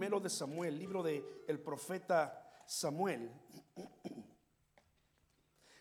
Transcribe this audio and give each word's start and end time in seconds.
primero 0.00 0.18
de 0.18 0.30
Samuel, 0.30 0.78
libro 0.78 1.02
de 1.02 1.44
el 1.46 1.60
profeta 1.60 2.50
Samuel. 2.64 3.30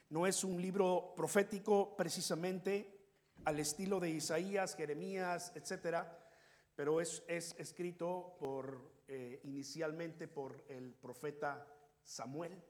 No 0.10 0.28
es 0.28 0.44
un 0.44 0.62
libro 0.62 1.14
profético 1.16 1.96
precisamente 1.96 3.00
al 3.46 3.62
estilo 3.62 3.98
de 3.98 4.09
Isaías, 4.09 4.76
Jeremías, 4.76 5.54
etcétera, 5.55 6.21
pero 6.76 7.00
es, 7.00 7.23
es 7.30 7.55
escrito 7.59 8.36
por, 8.41 8.91
eh, 9.08 9.40
inicialmente 9.45 10.27
por 10.27 10.66
el 10.67 10.94
profeta 10.95 11.66
Samuel. 12.04 12.62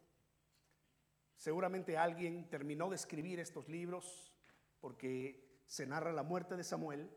Seguramente 1.36 1.98
alguien 1.98 2.48
terminó 2.48 2.92
de 2.92 2.96
escribir 2.96 3.40
estos 3.40 3.68
libros 3.68 4.32
porque 4.80 5.64
se 5.66 5.88
narra 5.88 6.14
la 6.14 6.22
muerte 6.22 6.56
de 6.56 6.64
Samuel 6.64 7.10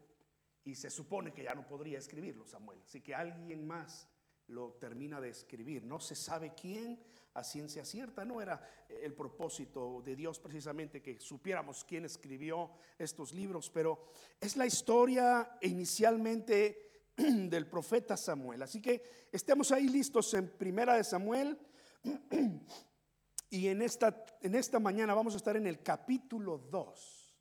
y 0.64 0.74
se 0.74 0.88
supone 0.88 1.34
que 1.34 1.42
ya 1.42 1.54
no 1.54 1.66
podría 1.66 1.98
escribirlo 1.98 2.46
Samuel. 2.46 2.80
Así 2.82 3.02
que 3.02 3.14
alguien 3.14 3.66
más 3.66 4.08
lo 4.48 4.72
termina 4.74 5.20
de 5.20 5.30
escribir. 5.30 5.84
No 5.84 6.00
se 6.00 6.14
sabe 6.14 6.52
quién 6.54 7.02
a 7.34 7.44
ciencia 7.44 7.84
cierta. 7.84 8.24
No 8.24 8.40
era 8.40 8.60
el 8.88 9.14
propósito 9.14 10.02
de 10.04 10.16
Dios 10.16 10.38
precisamente 10.38 11.00
que 11.00 11.18
supiéramos 11.20 11.84
quién 11.84 12.04
escribió 12.04 12.70
estos 12.98 13.32
libros, 13.32 13.70
pero 13.70 14.12
es 14.40 14.56
la 14.56 14.66
historia 14.66 15.58
inicialmente 15.62 17.02
del 17.16 17.66
profeta 17.66 18.16
Samuel. 18.16 18.62
Así 18.62 18.80
que 18.80 19.28
estemos 19.30 19.72
ahí 19.72 19.88
listos 19.88 20.32
en 20.34 20.48
Primera 20.48 20.96
de 20.96 21.04
Samuel. 21.04 21.58
Y 23.52 23.68
en 23.68 23.82
esta, 23.82 24.24
en 24.40 24.54
esta 24.54 24.80
mañana 24.80 25.12
vamos 25.12 25.34
a 25.34 25.36
estar 25.36 25.58
en 25.58 25.66
el 25.66 25.82
capítulo 25.82 26.56
2. 26.56 27.34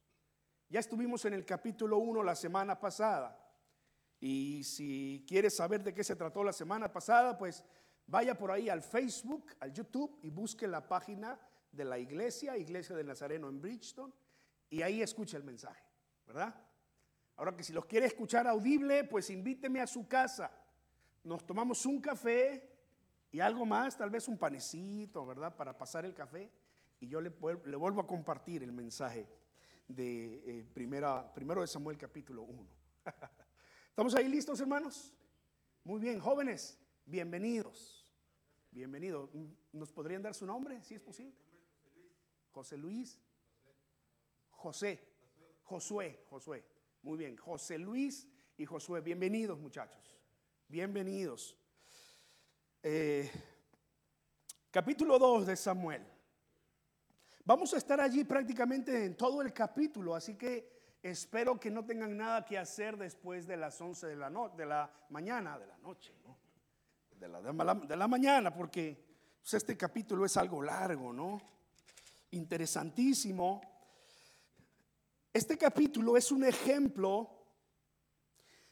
Ya 0.68 0.82
estuvimos 0.82 1.24
en 1.24 1.34
el 1.34 1.46
capítulo 1.46 1.99
1 1.99 2.22
la 2.22 2.36
semana 2.36 2.77
pasada. 2.77 3.41
Y 4.21 4.63
si 4.63 5.26
quieres 5.27 5.55
saber 5.55 5.84
de 5.84 5.96
qué 5.96 6.04
se 6.04 6.15
trató 6.15 6.43
la 6.43 6.54
semana 6.54 6.93
pasada, 6.93 7.37
pues 7.40 7.63
vaya 8.05 8.37
por 8.37 8.51
ahí 8.51 8.70
al 8.70 8.84
Facebook, 8.84 9.48
al 9.59 9.73
YouTube 9.73 10.20
y 10.21 10.29
busque 10.29 10.68
la 10.68 10.87
página 10.87 11.40
de 11.71 11.85
la 11.85 11.98
iglesia, 11.98 12.55
Iglesia 12.55 12.96
del 12.96 13.07
Nazareno 13.07 13.49
en 13.49 13.59
Bridgeton, 13.59 14.13
y 14.70 14.84
ahí 14.84 15.01
escuche 15.01 15.37
el 15.37 15.43
mensaje, 15.43 15.84
¿verdad? 16.27 16.55
Ahora 17.35 17.55
que 17.55 17.63
si 17.63 17.73
los 17.73 17.85
quiere 17.85 18.05
escuchar 18.05 18.46
audible, 18.48 19.05
pues 19.05 19.31
invíteme 19.31 19.81
a 19.81 19.87
su 19.87 20.07
casa. 20.07 20.51
Nos 21.24 21.46
tomamos 21.46 21.84
un 21.87 21.99
café 21.99 22.70
y 23.31 23.40
algo 23.40 23.65
más, 23.65 23.98
tal 23.98 24.12
vez 24.12 24.27
un 24.27 24.37
panecito, 24.37 25.26
¿verdad? 25.26 25.55
Para 25.55 25.76
pasar 25.76 26.05
el 26.05 26.13
café. 26.13 26.51
Y 26.99 27.07
yo 27.07 27.20
le, 27.20 27.29
vuelvo 27.29 28.01
a 28.01 28.05
compartir 28.05 28.62
el 28.62 28.71
mensaje 28.71 29.27
de 29.87 30.59
eh, 30.59 30.65
primera, 30.71 31.34
primero 31.34 31.62
de 31.62 31.68
Samuel 31.68 31.98
capítulo 31.98 32.43
1. 32.43 32.68
¿Estamos 33.91 34.15
ahí 34.15 34.29
listos, 34.29 34.57
hermanos? 34.61 35.13
Muy 35.84 35.99
bien, 35.99 36.17
jóvenes, 36.17 36.79
bienvenidos. 37.05 38.09
Bienvenidos. 38.71 39.29
¿Nos 39.73 39.91
podrían 39.91 40.21
dar 40.21 40.34
su 40.34 40.45
nombre, 40.45 40.81
si 40.81 40.95
es 40.95 41.01
posible? 41.01 41.35
José 42.51 42.77
Luis. 42.77 43.19
José. 44.51 44.97
Josué. 45.63 46.23
Josué. 46.29 46.63
Muy 47.01 47.17
bien. 47.17 47.35
José 47.35 47.77
Luis 47.77 48.29
y 48.57 48.65
Josué. 48.65 49.01
Bienvenidos, 49.01 49.59
muchachos. 49.59 50.17
Bienvenidos. 50.69 51.57
Eh, 52.81 53.29
capítulo 54.71 55.19
2 55.19 55.47
de 55.47 55.57
Samuel. 55.57 56.07
Vamos 57.43 57.73
a 57.73 57.77
estar 57.77 57.99
allí 57.99 58.23
prácticamente 58.23 59.03
en 59.03 59.17
todo 59.17 59.41
el 59.41 59.51
capítulo, 59.51 60.15
así 60.15 60.37
que 60.37 60.71
espero 61.02 61.60
que 61.60 61.71
no 61.71 61.85
tengan 61.85 62.16
nada 62.16 62.46
que 62.46 62.57
hacer 62.57 62.98
después 62.98 63.48
de 63.48 63.57
las 63.57 63.80
11 63.80 64.07
de 64.07 64.16
la, 64.16 64.30
de 64.56 64.66
la 64.66 64.91
mañana, 65.09 65.58
de 65.58 65.68
la 65.68 65.78
noche, 65.78 66.13
de, 67.19 67.28
la, 67.28 67.41
de, 67.41 67.96
la, 67.96 68.08
mañana, 68.08 68.53
porque 68.53 68.98
pues, 69.42 69.53
este 69.56 69.78
capítulo 69.78 70.25
es 70.25 70.38
algo 70.38 70.62
largo, 70.62 71.14
¿no? 71.14 71.42
Interesantísimo. 72.31 73.62
Este 75.34 75.58
capítulo 75.58 76.18
es 76.18 76.31
un 76.31 76.44
ejemplo 76.44 77.30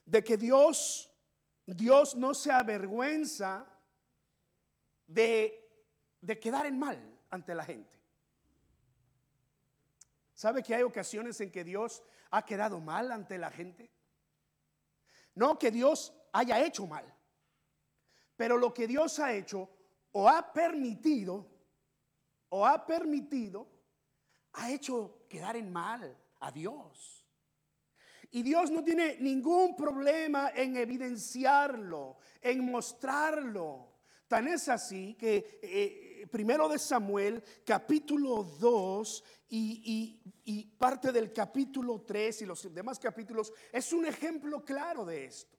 de 0.06 0.24
que 0.24 0.38
Dios, 0.38 1.12
Dios 1.66 2.16
no 2.16 2.34
se 2.34 2.52
avergüenza 2.52 3.66
de, 5.06 5.56
quedar 6.42 6.66
en 6.66 6.80
mal 6.80 7.20
ante 7.30 7.54
la 7.54 7.64
gente. 7.64 7.99
¿Sabe 10.40 10.64
que 10.64 10.74
hay 10.74 10.84
ocasiones 10.84 11.42
en 11.42 11.52
que 11.52 11.66
Dios 11.66 12.02
ha 12.32 12.46
quedado 12.46 12.80
mal 12.80 13.12
ante 13.12 13.38
la 13.38 13.52
gente? 13.52 13.92
No 15.36 15.60
que 15.60 15.70
Dios 15.70 16.14
haya 16.32 16.66
hecho 16.66 16.88
mal, 16.88 17.14
pero 18.38 18.58
lo 18.58 18.74
que 18.74 18.88
Dios 18.88 19.20
ha 19.20 19.34
hecho 19.34 19.70
o 20.14 20.30
ha 20.30 20.54
permitido, 20.54 21.46
o 22.48 22.66
ha 22.66 22.86
permitido, 22.86 23.68
ha 24.54 24.72
hecho 24.72 25.26
quedar 25.28 25.58
en 25.58 25.74
mal 25.74 26.18
a 26.40 26.54
Dios. 26.54 27.28
Y 28.32 28.42
Dios 28.42 28.72
no 28.72 28.82
tiene 28.82 29.18
ningún 29.20 29.76
problema 29.76 30.52
en 30.56 30.78
evidenciarlo, 30.78 32.20
en 32.40 32.64
mostrarlo. 32.64 34.00
Tan 34.30 34.48
es 34.48 34.70
así 34.70 35.16
que 35.16 35.60
eh, 35.62 36.09
primero 36.28 36.68
de 36.68 36.80
Samuel, 36.80 37.44
capítulo 37.66 38.44
2 38.44 39.24
y, 39.50 40.76
parte 40.78 41.12
del 41.12 41.34
capítulo 41.34 42.02
3 42.02 42.42
y 42.42 42.46
los 42.46 42.74
demás 42.74 43.00
capítulos 43.00 43.52
es 43.72 43.92
un 43.94 44.06
ejemplo 44.06 44.64
claro 44.64 45.06
de 45.06 45.26
esto. 45.26 45.58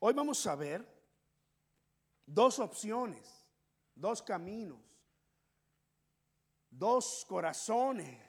Hoy 0.00 0.14
vamos 0.14 0.46
a 0.46 0.54
ver 0.54 0.86
dos 2.24 2.58
opciones, 2.58 3.48
dos 3.94 4.22
caminos, 4.22 4.80
dos 6.70 7.24
corazones. 7.26 8.26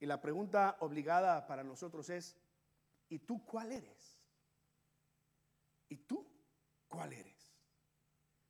Y 0.00 0.06
la 0.06 0.20
pregunta 0.20 0.76
obligada 0.80 1.46
para 1.46 1.64
nosotros 1.64 2.10
es, 2.10 2.36
¿y 3.08 3.20
tú 3.20 3.44
cuál 3.46 3.72
eres? 3.72 4.20
¿Y 5.88 5.96
tú 5.98 6.26
cuál 6.88 7.12
eres? 7.12 7.34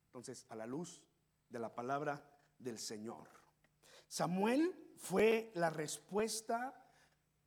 Entonces, 0.07 0.45
a 0.49 0.55
la 0.55 0.65
luz 0.65 1.01
de 1.49 1.59
la 1.59 1.73
palabra 1.73 2.23
del 2.57 2.79
Señor. 2.79 3.29
Samuel 4.07 4.93
fue 4.97 5.51
la 5.55 5.69
respuesta 5.69 6.81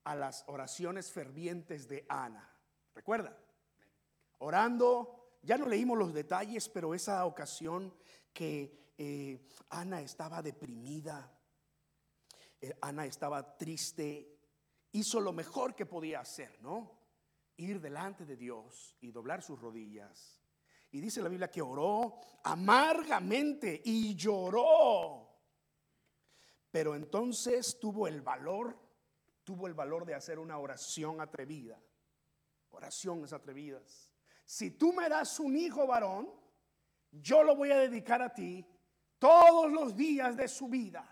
a 0.04 0.14
las 0.14 0.44
oraciones 0.46 1.10
fervientes 1.12 1.88
de 1.88 2.06
Ana. 2.08 2.48
¿Recuerda? 2.94 3.36
Orando, 4.38 5.38
ya 5.42 5.58
no 5.58 5.66
leímos 5.66 5.98
los 5.98 6.14
detalles, 6.14 6.68
pero 6.68 6.94
esa 6.94 7.24
ocasión 7.26 7.94
que 8.32 8.92
eh, 8.96 9.46
Ana 9.70 10.00
estaba 10.00 10.42
deprimida, 10.42 11.30
eh, 12.60 12.76
Ana 12.80 13.04
estaba 13.06 13.56
triste, 13.56 14.38
hizo 14.92 15.20
lo 15.20 15.32
mejor 15.32 15.74
que 15.74 15.86
podía 15.86 16.20
hacer, 16.20 16.60
¿no? 16.60 16.98
Ir 17.56 17.80
delante 17.80 18.24
de 18.24 18.36
Dios 18.36 18.96
y 19.00 19.10
doblar 19.10 19.42
sus 19.42 19.60
rodillas 19.60 20.37
y 20.90 21.00
dice 21.00 21.22
la 21.22 21.28
Biblia 21.28 21.50
que 21.50 21.62
oró 21.62 22.18
amargamente 22.44 23.80
y 23.84 24.14
lloró. 24.14 25.28
Pero 26.70 26.94
entonces 26.94 27.78
tuvo 27.78 28.06
el 28.06 28.22
valor, 28.22 28.78
tuvo 29.44 29.66
el 29.66 29.74
valor 29.74 30.04
de 30.04 30.14
hacer 30.14 30.38
una 30.38 30.58
oración 30.58 31.20
atrevida. 31.20 31.80
Oraciones 32.70 33.32
atrevidas. 33.32 34.12
Si 34.44 34.70
tú 34.72 34.92
me 34.92 35.08
das 35.08 35.40
un 35.40 35.56
hijo 35.56 35.86
varón, 35.86 36.30
yo 37.10 37.42
lo 37.42 37.56
voy 37.56 37.70
a 37.70 37.78
dedicar 37.78 38.22
a 38.22 38.32
ti 38.32 38.66
todos 39.18 39.70
los 39.70 39.96
días 39.96 40.36
de 40.36 40.48
su 40.48 40.68
vida. 40.68 41.06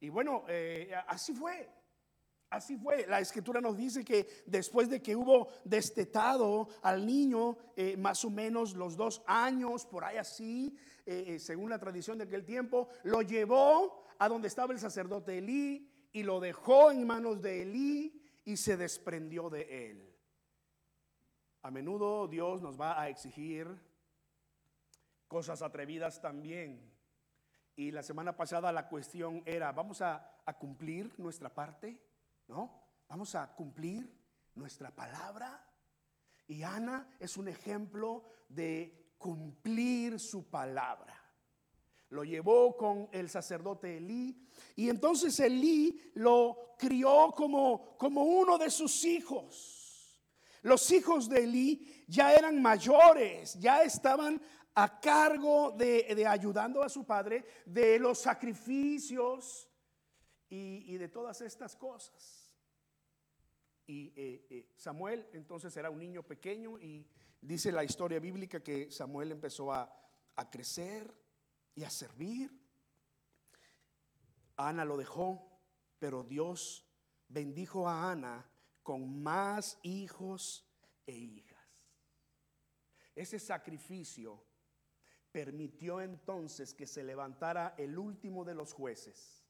Y 0.00 0.08
bueno, 0.08 0.44
eh, 0.48 0.92
así 1.06 1.32
fue. 1.32 1.81
Así 2.52 2.76
fue. 2.76 3.06
La 3.06 3.18
escritura 3.18 3.62
nos 3.62 3.78
dice 3.78 4.04
que 4.04 4.44
después 4.44 4.90
de 4.90 5.00
que 5.00 5.16
hubo 5.16 5.48
destetado 5.64 6.68
al 6.82 7.06
niño, 7.06 7.56
eh, 7.74 7.96
más 7.96 8.26
o 8.26 8.30
menos 8.30 8.74
los 8.74 8.94
dos 8.94 9.22
años, 9.26 9.86
por 9.86 10.04
ahí 10.04 10.18
así, 10.18 10.76
eh, 11.06 11.24
eh, 11.28 11.38
según 11.38 11.70
la 11.70 11.78
tradición 11.78 12.18
de 12.18 12.24
aquel 12.24 12.44
tiempo, 12.44 12.90
lo 13.04 13.22
llevó 13.22 14.04
a 14.18 14.28
donde 14.28 14.48
estaba 14.48 14.74
el 14.74 14.78
sacerdote 14.78 15.38
Elí 15.38 15.90
y 16.12 16.24
lo 16.24 16.40
dejó 16.40 16.90
en 16.90 17.06
manos 17.06 17.40
de 17.40 17.62
Elí 17.62 18.22
y 18.44 18.58
se 18.58 18.76
desprendió 18.76 19.48
de 19.48 19.90
él. 19.90 20.14
A 21.62 21.70
menudo 21.70 22.28
Dios 22.28 22.60
nos 22.60 22.78
va 22.78 23.00
a 23.00 23.08
exigir 23.08 23.66
cosas 25.26 25.62
atrevidas 25.62 26.20
también. 26.20 26.92
Y 27.76 27.92
la 27.92 28.02
semana 28.02 28.36
pasada 28.36 28.70
la 28.72 28.90
cuestión 28.90 29.42
era, 29.46 29.72
¿vamos 29.72 30.02
a, 30.02 30.38
a 30.44 30.58
cumplir 30.58 31.18
nuestra 31.18 31.48
parte? 31.48 32.11
¿No? 32.52 32.82
Vamos 33.08 33.34
a 33.34 33.52
cumplir 33.54 34.08
nuestra 34.54 34.94
palabra. 34.94 35.68
Y 36.46 36.62
Ana 36.62 37.16
es 37.18 37.36
un 37.36 37.48
ejemplo 37.48 38.24
de 38.48 39.14
cumplir 39.18 40.20
su 40.20 40.48
palabra. 40.48 41.18
Lo 42.10 42.24
llevó 42.24 42.76
con 42.76 43.08
el 43.10 43.30
sacerdote 43.30 43.96
Elí 43.96 44.46
y 44.76 44.90
entonces 44.90 45.40
Elí 45.40 46.12
lo 46.14 46.74
crió 46.78 47.32
como, 47.34 47.96
como 47.96 48.22
uno 48.24 48.58
de 48.58 48.70
sus 48.70 49.04
hijos. 49.04 50.20
Los 50.60 50.90
hijos 50.92 51.28
de 51.28 51.44
Elí 51.44 52.04
ya 52.06 52.34
eran 52.34 52.60
mayores, 52.60 53.58
ya 53.58 53.82
estaban 53.82 54.40
a 54.74 55.00
cargo 55.00 55.72
de, 55.72 56.26
ayudando 56.26 56.82
a 56.82 56.88
su 56.88 57.04
padre 57.04 57.44
de 57.66 57.98
los 57.98 58.18
sacrificios 58.18 59.68
y, 60.48 60.96
de 60.96 61.08
todas 61.08 61.40
estas 61.40 61.76
cosas. 61.76 62.41
Y 63.86 64.12
eh, 64.16 64.46
eh, 64.50 64.72
Samuel 64.76 65.28
entonces 65.32 65.76
era 65.76 65.90
un 65.90 65.98
niño 65.98 66.22
pequeño 66.22 66.78
y 66.78 67.06
dice 67.40 67.72
la 67.72 67.84
historia 67.84 68.20
bíblica 68.20 68.62
que 68.62 68.90
Samuel 68.90 69.32
empezó 69.32 69.72
a, 69.72 69.92
a 70.36 70.50
crecer 70.50 71.12
y 71.74 71.84
a 71.84 71.90
servir. 71.90 72.50
Ana 74.56 74.84
lo 74.84 74.96
dejó, 74.96 75.60
pero 75.98 76.22
Dios 76.22 76.86
bendijo 77.28 77.88
a 77.88 78.12
Ana 78.12 78.48
con 78.82 79.22
más 79.22 79.78
hijos 79.82 80.68
e 81.06 81.12
hijas. 81.12 81.52
Ese 83.14 83.38
sacrificio 83.38 84.44
permitió 85.32 86.00
entonces 86.00 86.74
que 86.74 86.86
se 86.86 87.02
levantara 87.02 87.74
el 87.78 87.98
último 87.98 88.44
de 88.44 88.54
los 88.54 88.72
jueces, 88.72 89.44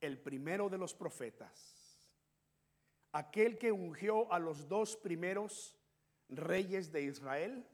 el 0.00 0.20
primero 0.20 0.68
de 0.68 0.78
los 0.78 0.94
profetas, 0.94 1.73
aquel 3.14 3.56
que 3.58 3.70
ungió 3.70 4.30
a 4.32 4.40
los 4.40 4.68
dos 4.68 4.96
primeros 4.96 5.78
reyes 6.28 6.90
de 6.90 7.02
Israel 7.02 7.64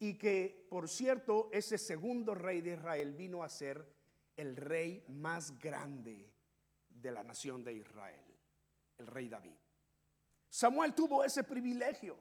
y 0.00 0.18
que, 0.18 0.66
por 0.68 0.88
cierto, 0.88 1.48
ese 1.52 1.78
segundo 1.78 2.34
rey 2.34 2.60
de 2.60 2.74
Israel 2.74 3.14
vino 3.14 3.44
a 3.44 3.48
ser 3.48 3.86
el 4.36 4.56
rey 4.56 5.04
más 5.06 5.56
grande 5.60 6.28
de 6.88 7.12
la 7.12 7.22
nación 7.22 7.62
de 7.62 7.74
Israel, 7.74 8.24
el 8.98 9.06
rey 9.06 9.28
David. 9.28 9.54
Samuel 10.48 10.92
tuvo 10.92 11.22
ese 11.22 11.44
privilegio. 11.44 12.18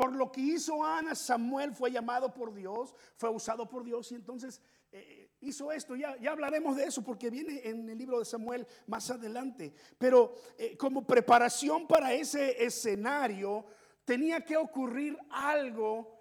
Por 0.00 0.16
lo 0.16 0.32
que 0.32 0.40
hizo 0.40 0.82
Ana, 0.82 1.14
Samuel 1.14 1.74
fue 1.74 1.92
llamado 1.92 2.32
por 2.32 2.54
Dios, 2.54 2.94
fue 3.18 3.28
usado 3.28 3.68
por 3.68 3.84
Dios 3.84 4.10
y 4.12 4.14
entonces 4.14 4.62
eh, 4.90 5.32
hizo 5.42 5.70
esto. 5.70 5.94
Ya, 5.94 6.16
ya, 6.16 6.30
hablaremos 6.30 6.74
de 6.74 6.84
eso 6.84 7.04
porque 7.04 7.28
viene 7.28 7.60
en 7.68 7.86
el 7.86 7.98
libro 7.98 8.18
de 8.18 8.24
Samuel 8.24 8.66
más 8.86 9.10
adelante. 9.10 9.74
Pero 9.98 10.32
eh, 10.56 10.74
como 10.78 11.06
preparación 11.06 11.86
para 11.86 12.14
ese 12.14 12.64
escenario, 12.64 13.66
tenía 14.06 14.42
que 14.42 14.56
ocurrir 14.56 15.18
algo, 15.28 16.18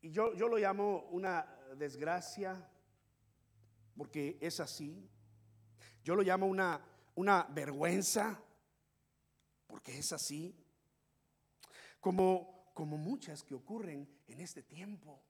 y 0.00 0.12
yo, 0.12 0.32
yo 0.34 0.46
lo 0.46 0.56
llamo 0.56 1.08
una 1.10 1.44
desgracia, 1.76 2.70
porque 3.96 4.38
es 4.40 4.60
así. 4.60 5.10
Yo 6.04 6.14
lo 6.14 6.22
llamo 6.22 6.46
una, 6.46 6.80
una 7.16 7.48
vergüenza, 7.50 8.40
porque 9.66 9.98
es 9.98 10.12
así. 10.12 10.56
Como 11.98 12.55
como 12.76 12.98
muchas 12.98 13.42
que 13.42 13.54
ocurren 13.54 14.06
en 14.26 14.38
este 14.38 14.62
tiempo. 14.62 15.24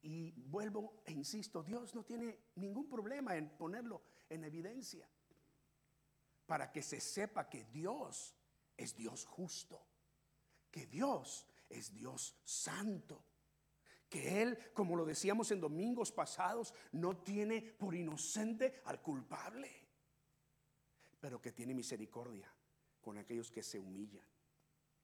Y 0.00 0.32
vuelvo 0.46 1.02
e 1.04 1.12
insisto, 1.12 1.62
Dios 1.62 1.94
no 1.94 2.06
tiene 2.06 2.46
ningún 2.54 2.88
problema 2.88 3.36
en 3.36 3.50
ponerlo 3.50 4.02
en 4.30 4.44
evidencia 4.44 5.06
para 6.46 6.72
que 6.72 6.80
se 6.82 7.00
sepa 7.00 7.50
que 7.50 7.64
Dios 7.66 8.34
es 8.78 8.96
Dios 8.96 9.26
justo, 9.26 9.86
que 10.70 10.86
Dios 10.86 11.46
es 11.68 11.92
Dios 11.92 12.34
santo, 12.44 13.22
que 14.08 14.40
Él, 14.40 14.72
como 14.72 14.96
lo 14.96 15.04
decíamos 15.04 15.50
en 15.50 15.60
domingos 15.60 16.10
pasados, 16.12 16.72
no 16.92 17.18
tiene 17.18 17.60
por 17.60 17.94
inocente 17.94 18.80
al 18.86 19.02
culpable, 19.02 19.70
pero 21.20 21.42
que 21.42 21.52
tiene 21.52 21.74
misericordia 21.74 22.50
con 23.02 23.18
aquellos 23.18 23.50
que 23.50 23.62
se 23.62 23.78
humillan. 23.78 24.26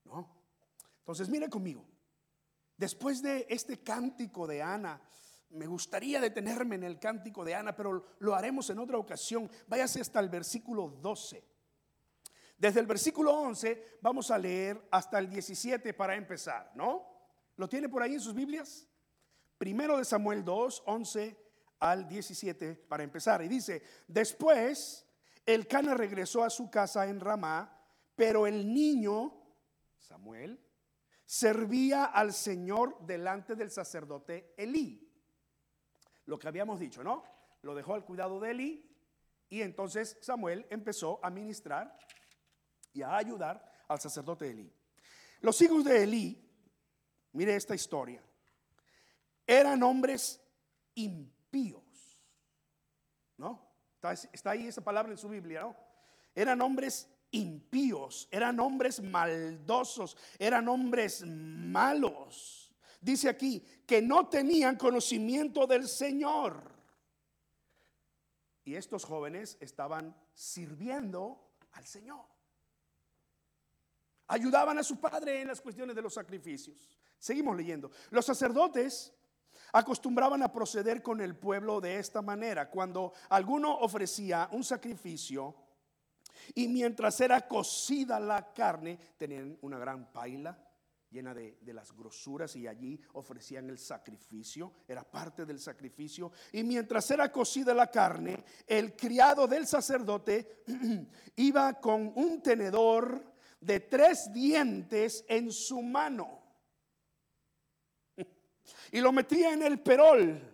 ¿No? 0.05 0.40
Entonces, 1.11 1.29
mire 1.29 1.49
conmigo. 1.49 1.85
Después 2.77 3.21
de 3.21 3.45
este 3.51 3.83
cántico 3.83 4.47
de 4.47 4.63
Ana, 4.63 5.03
me 5.51 5.67
gustaría 5.67 6.21
detenerme 6.21 6.77
en 6.77 6.85
el 6.85 7.01
cántico 7.01 7.45
de 7.45 7.53
Ana, 7.53 7.75
pero 7.75 8.15
lo 8.21 8.35
haremos 8.35 8.71
en 8.71 8.79
otra 8.79 8.97
ocasión. 8.97 9.51
Váyase 9.67 10.01
hasta 10.01 10.21
el 10.21 10.29
versículo 10.29 10.89
12. 11.03 11.45
Desde 12.57 12.79
el 12.79 12.87
versículo 12.87 13.33
11 13.33 13.99
vamos 14.01 14.31
a 14.31 14.39
leer 14.39 14.87
hasta 14.93 15.19
el 15.19 15.29
17 15.29 15.93
para 15.95 16.15
empezar, 16.15 16.71
¿no? 16.77 17.07
¿Lo 17.57 17.69
tiene 17.69 17.89
por 17.89 18.03
ahí 18.03 18.15
en 18.15 18.21
sus 18.21 18.35
Biblias? 18.35 18.87
Primero 19.59 19.99
de 19.99 20.05
Samuel 20.05 20.45
2, 20.45 20.85
11 20.87 21.37
al 21.81 22.07
17 22.07 22.77
para 22.89 23.03
empezar. 23.03 23.43
Y 23.43 23.49
dice, 23.49 23.83
después 24.07 25.05
el 25.45 25.67
Cana 25.67 25.95
regresó 25.95 26.45
a 26.45 26.51
su 26.51 26.71
casa 26.71 27.09
en 27.09 27.19
Ramá, 27.19 27.77
pero 28.15 28.47
el 28.47 28.73
niño, 28.73 29.35
Samuel, 29.99 30.70
servía 31.31 32.07
al 32.07 32.33
Señor 32.33 32.99
delante 33.07 33.55
del 33.55 33.71
sacerdote 33.71 34.53
Elí. 34.57 35.09
Lo 36.27 36.41
que 36.41 36.49
habíamos 36.49 36.81
dicho, 36.81 37.05
¿no? 37.05 37.23
Lo 37.63 37.77
dejó 37.77 37.95
al 37.95 38.05
cuidado 38.05 38.41
de 38.41 38.51
Elí 38.51 38.97
y 39.49 39.63
entonces 39.63 40.19
Samuel 40.21 40.67
empezó 40.71 41.21
a 41.23 41.31
ministrar 41.31 41.97
y 42.93 43.03
a 43.03 43.17
ayudar 43.17 43.65
al 43.87 44.01
sacerdote 44.01 44.51
Elí. 44.51 44.73
Los 45.41 45.63
hijos 45.63 45.85
de 45.85 46.03
Elí, 46.03 46.51
mire 47.31 47.55
esta 47.55 47.77
historia, 47.77 48.21
eran 49.47 49.85
hombres 49.85 50.43
impíos, 50.97 52.21
¿no? 53.37 53.71
Está, 54.33 54.51
ahí 54.51 54.67
esa 54.67 54.83
palabra 54.83 55.13
en 55.13 55.19
su 55.19 55.29
Biblia, 55.29 55.61
¿no? 55.61 55.77
Eran 56.35 56.61
hombres 56.61 57.09
impíos, 57.33 58.29
eran 58.31 58.59
hombres 58.61 59.03
maldosos, 59.03 60.17
eran 60.39 60.69
hombres 60.69 61.25
malos. 61.27 62.73
Dice 63.01 63.29
aquí 63.29 63.65
que 63.87 64.03
no 64.03 64.29
tenían 64.29 64.77
conocimiento 64.77 65.67
del 65.67 65.89
Señor. 65.89 66.71
Y 68.65 68.75
estos 68.75 69.05
jóvenes 69.05 69.57
estaban 69.61 70.15
sirviendo 70.35 71.55
al 71.73 71.87
Señor. 71.87 72.25
Ayudaban 74.27 74.79
a 74.79 74.83
su 74.83 75.01
padre 75.01 75.41
en 75.41 75.49
las 75.49 75.61
cuestiones 75.61 75.97
de 75.97 76.03
los 76.03 76.15
sacrificios. 76.15 76.99
Seguimos 77.19 77.57
leyendo. 77.57 77.91
Los 78.11 78.27
sacerdotes 78.27 79.13
acostumbraban 79.73 80.43
a 80.43 80.53
proceder 80.53 81.03
con 81.03 81.21
el 81.21 81.37
pueblo 81.37 81.81
de 81.81 81.99
esta 81.99 82.23
manera. 82.23 82.71
Cuando 82.71 83.13
alguno 83.29 83.79
ofrecía 83.79 84.49
un 84.53 84.63
sacrificio, 84.63 85.55
y 86.55 86.69
mientras 86.69 87.21
era 87.21 87.47
cocida 87.47 88.19
la 88.21 88.53
carne, 88.53 88.99
tenían 89.17 89.59
una 89.63 89.79
gran 89.79 90.13
paila 90.13 90.59
llena 91.11 91.35
de, 91.35 91.59
las 91.73 91.93
grosuras 91.93 92.55
y 92.57 92.67
allí 92.67 93.01
ofrecían 93.15 93.69
el 93.69 93.79
sacrificio, 93.79 94.73
era 94.87 95.03
parte 95.03 95.45
del 95.45 95.59
sacrificio. 95.59 96.33
Y 96.53 96.63
mientras 96.63 97.11
era 97.11 97.31
cocida 97.31 97.75
la 97.75 97.91
carne, 97.91 98.45
el 98.67 98.95
criado 98.97 99.47
del 99.47 99.67
sacerdote 99.67 100.65
iba 101.37 101.81
con 101.81 102.13
un 102.15 102.41
tenedor 102.43 103.25
de 103.61 103.81
tres 103.81 104.33
dientes 104.33 105.25
en 105.29 105.53
su 105.53 105.83
mano 105.83 106.41
y 108.93 109.01
lo 109.01 109.13
metía 109.13 109.53
en 109.53 109.63
el 109.63 109.81
perol 109.81 110.50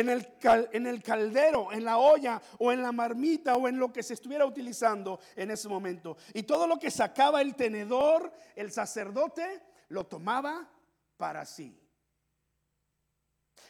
en 0.00 0.86
el, 0.86 1.02
caldero, 1.02 1.72
en 1.72 1.84
la 1.84 1.98
olla 1.98 2.40
o 2.58 2.70
en 2.70 2.82
la 2.82 2.92
marmita 2.92 3.54
o 3.54 3.66
en 3.66 3.78
lo 3.78 3.92
que 3.92 4.02
se 4.02 4.14
estuviera 4.14 4.44
utilizando 4.44 5.20
en 5.34 5.50
ese 5.50 5.68
momento. 5.68 6.16
Y 6.34 6.42
todo 6.42 6.66
lo 6.66 6.78
que 6.78 6.90
sacaba 6.90 7.40
el 7.40 7.54
tenedor, 7.54 8.32
el 8.54 8.70
sacerdote, 8.70 9.62
lo 9.88 10.06
tomaba 10.06 10.68
para 11.16 11.46
sí. 11.46 11.80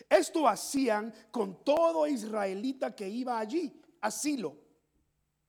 Esto 0.09 0.49
hacían 0.49 1.15
con 1.31 1.65
todo 1.65 2.07
israelita 2.07 2.95
que 2.95 3.09
iba 3.09 3.39
allí, 3.39 3.81
asilo, 4.01 4.57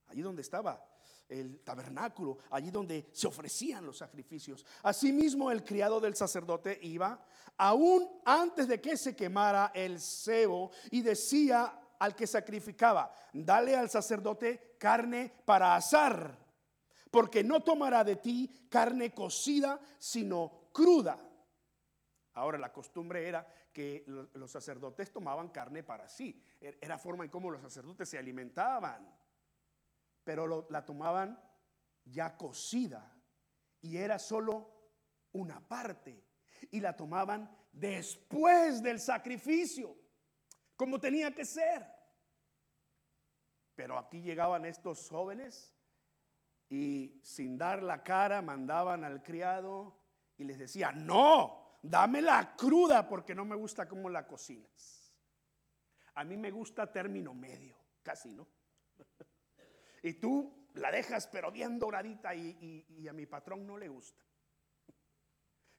allí 0.06 0.22
donde 0.22 0.42
estaba 0.42 0.87
el 1.28 1.60
tabernáculo, 1.60 2.38
allí 2.50 2.70
donde 2.70 3.08
se 3.12 3.26
ofrecían 3.26 3.84
los 3.84 3.98
sacrificios. 3.98 4.64
Asimismo, 4.82 5.50
el 5.50 5.62
criado 5.62 6.00
del 6.00 6.16
sacerdote 6.16 6.78
iba 6.82 7.24
aún 7.56 8.08
antes 8.24 8.68
de 8.68 8.80
que 8.80 8.96
se 8.96 9.14
quemara 9.14 9.72
el 9.74 10.00
cebo 10.00 10.70
y 10.90 11.02
decía 11.02 11.80
al 11.98 12.14
que 12.14 12.26
sacrificaba, 12.26 13.12
dale 13.32 13.76
al 13.76 13.90
sacerdote 13.90 14.76
carne 14.78 15.32
para 15.44 15.74
asar, 15.74 16.38
porque 17.10 17.42
no 17.42 17.60
tomará 17.60 18.04
de 18.04 18.16
ti 18.16 18.66
carne 18.70 19.12
cocida, 19.12 19.80
sino 19.98 20.68
cruda. 20.72 21.18
Ahora 22.34 22.56
la 22.56 22.72
costumbre 22.72 23.26
era 23.26 23.44
que 23.72 24.04
los 24.06 24.50
sacerdotes 24.50 25.12
tomaban 25.12 25.48
carne 25.48 25.82
para 25.82 26.08
sí, 26.08 26.40
er, 26.60 26.78
era 26.80 26.96
forma 26.98 27.24
en 27.24 27.30
cómo 27.30 27.50
los 27.50 27.60
sacerdotes 27.60 28.08
se 28.08 28.18
alimentaban 28.18 29.17
pero 30.28 30.66
la 30.68 30.84
tomaban 30.84 31.42
ya 32.04 32.36
cocida 32.36 33.18
y 33.80 33.96
era 33.96 34.18
solo 34.18 34.90
una 35.32 35.66
parte 35.66 36.22
y 36.70 36.80
la 36.80 36.94
tomaban 36.94 37.50
después 37.72 38.82
del 38.82 39.00
sacrificio, 39.00 39.96
como 40.76 41.00
tenía 41.00 41.34
que 41.34 41.46
ser. 41.46 41.82
Pero 43.74 43.96
aquí 43.96 44.20
llegaban 44.20 44.66
estos 44.66 45.08
jóvenes 45.08 45.74
y 46.68 47.18
sin 47.24 47.56
dar 47.56 47.82
la 47.82 48.02
cara 48.02 48.42
mandaban 48.42 49.04
al 49.04 49.22
criado 49.22 49.98
y 50.36 50.44
les 50.44 50.58
decía, 50.58 50.92
no, 50.92 51.78
dame 51.82 52.20
la 52.20 52.54
cruda 52.54 53.08
porque 53.08 53.34
no 53.34 53.46
me 53.46 53.56
gusta 53.56 53.88
cómo 53.88 54.10
la 54.10 54.26
cocinas. 54.26 55.10
A 56.16 56.22
mí 56.22 56.36
me 56.36 56.50
gusta 56.50 56.92
término 56.92 57.32
medio, 57.32 57.78
casi, 58.02 58.34
¿no? 58.34 58.57
Y 60.02 60.14
tú 60.14 60.52
la 60.74 60.90
dejas 60.90 61.26
pero 61.26 61.50
bien 61.50 61.78
doradita 61.78 62.34
y, 62.34 63.06
a 63.08 63.12
mi 63.12 63.26
patrón 63.26 63.66
no 63.66 63.76
le 63.76 63.88
gusta. 63.88 64.22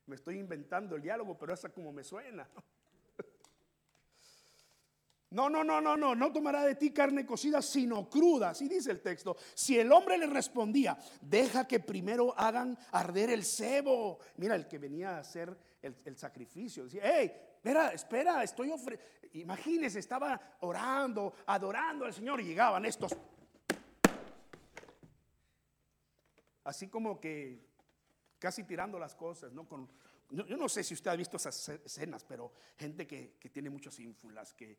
Me 0.06 0.16
estoy 0.16 0.40
inventando 0.40 0.96
el 0.96 1.02
diálogo, 1.02 1.38
pero 1.38 1.54
esa 1.54 1.70
como 1.70 1.92
me 1.92 2.04
suena. 2.04 2.50
No, 5.32 5.48
no, 5.48 5.64
no, 5.64 5.80
no, 5.80 5.96
no, 5.96 6.16
no 6.16 6.34
tomará 6.34 6.64
de 6.64 6.74
ti 6.74 6.92
carne 6.92 7.24
cocida, 7.24 7.62
sino 7.62 8.10
cruda. 8.10 8.50
Así 8.50 8.68
dice 8.68 8.90
el 8.90 9.00
texto. 9.00 9.38
Si 9.54 9.78
el 9.78 9.92
hombre 9.92 10.18
le 10.18 10.26
respondía, 10.26 10.98
deja 11.22 11.68
que 11.68 11.80
primero 11.80 12.34
hagan 12.36 12.76
arder 12.94 13.30
el 13.30 13.46
cebo. 13.46 14.18
Mira, 14.38 14.56
el 14.56 14.68
que 14.68 14.80
venía 14.80 15.18
a 15.18 15.20
hacer 15.20 15.56
el, 15.84 16.18
sacrificio. 16.18 16.86
Decía, 16.86 17.04
hey, 17.04 17.32
espera, 17.58 17.90
espera, 17.94 18.44
estoy 18.44 18.72
ofreciendo. 18.72 19.06
Imagínese, 19.34 20.00
estaba 20.00 20.58
orando, 20.62 21.36
adorando 21.46 22.06
al 22.06 22.14
Señor 22.14 22.42
y 22.42 22.46
llegaban 22.46 22.84
estos. 22.86 23.16
Así 26.70 26.88
como 26.88 27.20
que 27.20 27.66
casi 28.38 28.64
tirando 28.64 29.00
las 29.00 29.16
cosas, 29.16 29.52
¿no? 29.52 29.68
Con 29.68 29.90
yo 30.30 30.56
no 30.56 30.70
sé 30.70 30.84
si 30.84 30.94
usted 30.94 31.10
ha 31.10 31.16
visto 31.16 31.38
esas 31.38 31.70
escenas, 31.70 32.24
pero 32.24 32.54
gente 32.78 33.08
que, 33.08 33.40
tiene 33.52 33.72
muchas 33.72 34.00
ínfulas, 34.00 34.54
que, 34.54 34.78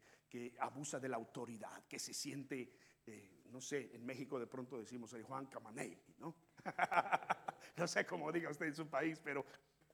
abusa 0.61 1.01
de 1.01 1.09
la 1.09 1.17
autoridad, 1.17 1.83
que 1.89 1.99
se 1.99 2.15
siente, 2.15 2.73
eh, 3.05 3.43
no 3.51 3.61
sé, 3.61 3.91
en 3.93 4.07
México 4.07 4.39
de 4.39 4.47
pronto 4.47 4.79
decimos 4.79 5.13
el 5.15 5.25
Juan 5.25 5.47
Camaney, 5.47 5.99
¿no? 6.19 6.37
no 7.77 7.89
sé 7.89 8.07
cómo 8.07 8.31
diga 8.31 8.51
usted 8.51 8.67
en 8.67 8.77
su 8.77 8.87
país, 8.87 9.21
pero 9.25 9.45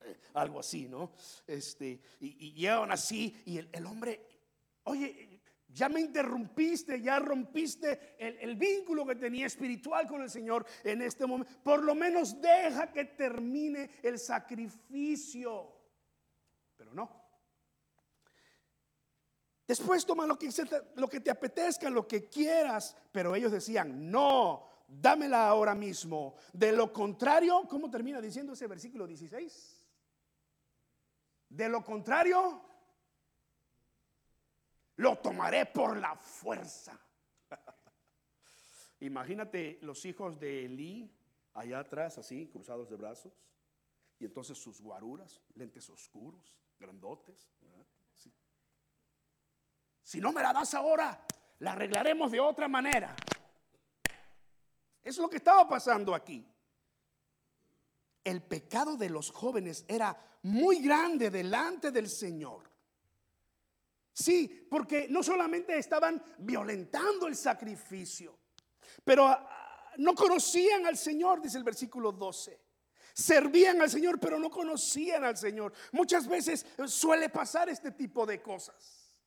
eh, 0.03 0.19
algo 0.35 0.61
así, 0.61 0.91
¿no? 0.91 1.13
Este, 1.47 1.99
y, 2.21 2.53
llevan 2.53 2.93
así, 2.93 3.43
y 3.47 3.57
el 3.57 3.87
hombre, 3.87 4.21
oye, 4.85 5.26
ya 5.77 5.91
me 5.91 6.01
interrumpiste, 6.01 7.03
ya 7.03 7.19
rompiste 7.19 8.17
el, 8.19 8.57
vínculo 8.57 9.05
que 9.05 9.15
tenía 9.15 9.45
espiritual 9.45 10.07
con 10.07 10.23
el 10.23 10.31
Señor 10.31 10.65
en 10.83 11.03
este 11.03 11.27
momento. 11.27 11.53
Por 11.63 11.85
lo 11.85 11.95
menos 11.95 12.41
deja 12.41 12.91
que 12.91 13.05
termine 13.05 13.91
el 14.03 14.19
sacrificio. 14.19 15.71
Pero 16.77 16.95
no. 16.95 17.27
Después 19.69 20.07
toma 20.07 20.27
lo 20.27 20.39
que, 20.39 20.49
lo 20.95 21.09
que 21.09 21.21
te 21.21 21.31
apetezca, 21.31 21.91
lo 21.91 22.09
que 22.09 22.27
quieras. 22.27 22.97
Pero 23.13 23.35
ellos 23.35 23.53
decían, 23.53 24.11
no, 24.11 24.67
dámela 24.89 25.47
ahora 25.47 25.75
mismo. 25.75 26.37
De 26.55 26.73
lo 26.73 26.91
contrario, 26.91 27.67
¿cómo 27.69 27.91
termina 27.91 28.19
diciendo 28.23 28.55
ese 28.55 28.67
versículo 28.67 29.07
16? 29.07 29.85
De 31.51 31.69
lo 31.69 31.85
contrario, 31.85 32.66
lo 34.97 35.19
tomaré 35.19 35.67
por 35.67 35.97
la 35.99 36.15
fuerza. 36.17 36.99
Imagínate 39.01 39.79
los 39.83 40.05
hijos 40.05 40.39
de 40.39 40.65
Elí 40.65 41.11
allá 41.55 41.81
atrás, 41.81 42.19
así, 42.19 42.49
cruzados 42.49 42.89
de 42.89 42.97
brazos. 42.97 43.33
Y 44.19 44.25
entonces 44.25 44.57
sus 44.57 44.81
guaruras, 44.81 45.43
lentes 45.55 45.89
oscuros, 45.91 46.57
grandotes. 46.79 47.51
Si 50.03 50.21
no 50.21 50.33
me 50.33 50.41
la 50.41 50.53
das 50.53 50.73
ahora, 50.75 51.27
la 51.59 51.73
arreglaremos 51.73 52.31
de 52.31 52.41
otra 52.41 52.69
manera. 52.69 53.15
Es 55.03 55.19
lo 55.19 55.29
que 55.29 55.39
estaba 55.39 55.69
pasando 55.69 56.15
aquí. 56.15 56.47
El 58.23 58.43
pecado 58.43 58.97
de 58.97 59.11
los 59.11 59.31
jóvenes 59.31 59.85
era 59.89 60.17
muy 60.43 60.81
grande 60.81 61.31
delante 61.31 61.91
del 61.91 62.09
Señor. 62.09 62.76
Sí, 64.19 64.67
porque 64.71 65.09
no 65.11 65.23
solamente 65.23 65.77
estaban 65.77 66.23
violentando 66.39 67.27
el 67.27 67.37
sacrificio, 67.37 68.39
pero 69.05 69.27
ah, 69.27 69.93
no 69.99 70.15
conocían 70.15 70.87
al 70.87 70.97
Señor, 70.97 71.43
dice 71.43 71.59
el 71.59 71.65
versículo 71.65 72.13
12. 72.13 72.59
Servían 73.13 73.83
al 73.83 73.91
Señor, 73.91 74.19
pero 74.19 74.39
no 74.39 74.49
conocían 74.49 75.23
al 75.25 75.37
Señor. 75.37 75.75
Muchas 75.93 76.27
veces 76.27 76.65
suele 76.87 77.29
pasar 77.29 77.69
este 77.69 77.91
tipo 77.91 78.25
de 78.25 78.41
cosas. 78.41 79.21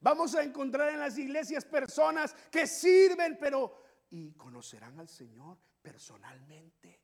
Vamos 0.00 0.34
a 0.34 0.42
encontrar 0.42 0.88
en 0.88 1.00
las 1.00 1.18
iglesias 1.18 1.66
personas 1.66 2.34
que 2.50 2.66
sirven, 2.66 3.36
pero 3.38 3.82
y 4.08 4.32
conocerán 4.32 4.98
al 5.00 5.08
Señor 5.08 5.58
personalmente. 5.82 7.02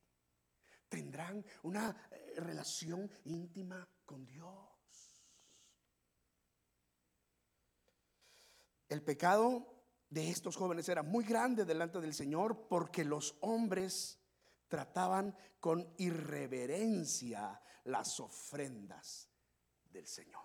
Tendrán 0.89 1.45
una 1.65 2.09
eh, 2.11 2.35
relación 2.39 3.11
íntima 3.25 3.87
con 4.07 4.27
Dios. 4.27 4.70
El 8.91 9.03
pecado 9.03 9.73
de 10.09 10.29
estos 10.29 10.57
jóvenes 10.57 10.89
era 10.89 11.05
muy 11.05 11.25
grande 11.25 11.65
delante 11.65 12.01
del 12.01 12.13
Señor 12.13 12.67
porque 12.69 13.05
los 13.05 13.37
hombres 13.41 14.21
trataban 14.67 15.37
con 15.61 15.95
irreverencia 15.99 17.63
las 17.85 18.19
ofrendas 18.19 19.31
del 19.85 20.09
Señor. 20.09 20.43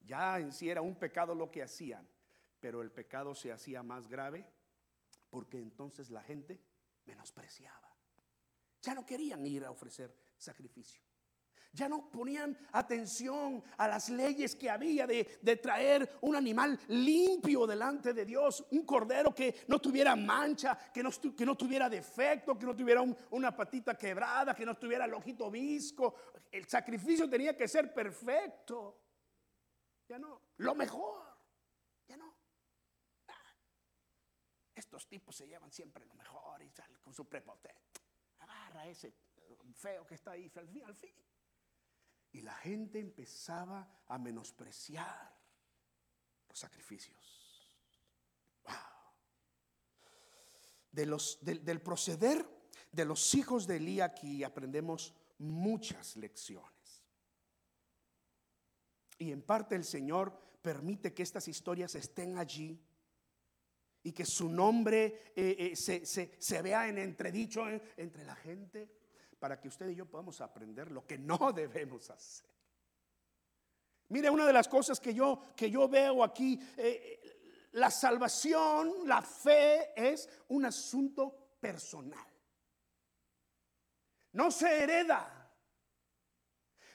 Ya 0.00 0.40
en 0.40 0.52
sí 0.52 0.68
era 0.68 0.82
un 0.82 0.96
pecado 0.96 1.32
lo 1.32 1.48
que 1.48 1.62
hacían, 1.62 2.08
pero 2.58 2.82
el 2.82 2.90
pecado 2.90 3.36
se 3.36 3.52
hacía 3.52 3.84
más 3.84 4.08
grave 4.08 4.44
porque 5.30 5.60
entonces 5.60 6.10
la 6.10 6.24
gente 6.24 6.60
menospreciaba. 7.04 7.96
Ya 8.82 8.94
no 8.94 9.06
querían 9.06 9.46
ir 9.46 9.64
a 9.64 9.70
ofrecer 9.70 10.12
sacrificio. 10.36 11.02
Ya 11.76 11.90
no 11.90 12.08
ponían 12.08 12.56
atención 12.72 13.62
a 13.76 13.86
las 13.86 14.08
leyes 14.08 14.56
que 14.56 14.70
había 14.70 15.06
de, 15.06 15.24
traer 15.62 16.18
un 16.22 16.34
animal 16.34 16.80
limpio 16.88 17.66
delante 17.66 18.14
de 18.14 18.24
Dios, 18.24 18.64
un 18.70 18.86
cordero 18.86 19.34
que 19.34 19.54
no 19.68 19.78
tuviera 19.78 20.16
mancha, 20.16 20.78
que 20.90 21.02
no, 21.02 21.10
que 21.36 21.44
no 21.44 21.54
tuviera 21.54 21.90
defecto, 21.90 22.58
que 22.58 22.64
no 22.64 22.74
tuviera 22.74 23.04
una 23.30 23.54
patita 23.54 23.94
quebrada, 23.94 24.54
que 24.54 24.64
no 24.64 24.74
tuviera 24.74 25.04
el 25.04 25.12
ojito 25.12 25.50
visco. 25.50 26.14
El 26.50 26.66
sacrificio 26.66 27.28
tenía 27.28 27.54
que 27.54 27.68
ser 27.68 27.92
perfecto. 27.92 29.02
Ya 30.08 30.18
no, 30.18 30.40
lo 30.56 30.74
mejor. 30.74 31.26
Ya 32.08 32.16
no. 32.16 32.34
Estos 34.74 35.06
tipos 35.06 35.36
se 35.36 35.46
llevan 35.46 35.70
siempre 35.70 36.06
lo 36.06 36.14
mejor 36.14 36.62
y 36.62 36.70
salen 36.70 37.02
con 37.02 37.12
su 37.12 37.28
prepotente. 37.28 38.00
Agarra 38.38 38.86
ese 38.86 39.12
feo 39.74 40.06
que 40.06 40.14
está 40.14 40.30
ahí 40.30 40.50
al 40.56 40.68
fin. 40.68 40.82
Al 40.86 40.94
fin. 40.94 41.35
Y 42.36 42.42
la 42.42 42.52
gente 42.52 42.98
empezaba 42.98 43.88
a 44.08 44.18
menospreciar 44.18 45.34
los 46.46 46.58
sacrificios. 46.58 47.16
Wow. 48.62 48.74
De 50.92 51.06
los, 51.06 51.38
del 51.40 51.80
proceder 51.80 52.46
de 52.92 53.06
los 53.06 53.34
hijos 53.34 53.66
de 53.66 53.76
Elí 53.76 54.02
aquí 54.02 54.44
aprendemos 54.44 55.14
muchas 55.38 56.14
lecciones. 56.16 57.02
Y 59.16 59.32
en 59.32 59.40
parte 59.40 59.74
el 59.74 59.84
Señor 59.84 60.38
permite 60.60 61.14
que 61.14 61.22
estas 61.22 61.48
historias 61.48 61.94
estén 61.94 62.36
allí 62.36 62.78
y 64.02 64.12
que 64.12 64.26
su 64.26 64.50
nombre 64.50 65.32
eh, 65.34 65.72
eh, 65.72 65.74
se, 65.74 66.62
vea 66.62 66.86
en 66.86 66.98
entredicho 66.98 67.64
entre 67.96 68.24
la 68.26 68.36
gente 68.36 69.05
para 69.46 69.60
que 69.60 69.68
usted 69.68 69.88
y 69.90 69.94
yo 69.94 70.06
podamos 70.06 70.40
aprender 70.40 70.90
lo 70.90 71.06
que 71.06 71.16
no 71.16 71.52
debemos 71.54 72.10
hacer. 72.10 72.50
Mire, 74.08 74.28
una 74.28 74.44
de 74.44 74.52
las 74.52 74.66
cosas 74.66 74.98
que 74.98 75.14
yo, 75.14 75.40
que 75.54 75.70
yo 75.70 75.88
veo 75.88 76.24
aquí, 76.24 76.58
eh, 76.76 77.68
la 77.74 77.88
salvación, 77.92 79.06
la 79.06 79.22
fe 79.22 79.92
es 79.94 80.28
un 80.48 80.64
asunto 80.64 81.58
personal. 81.60 82.26
No 84.32 84.50
se 84.50 84.82
hereda. 84.82 85.35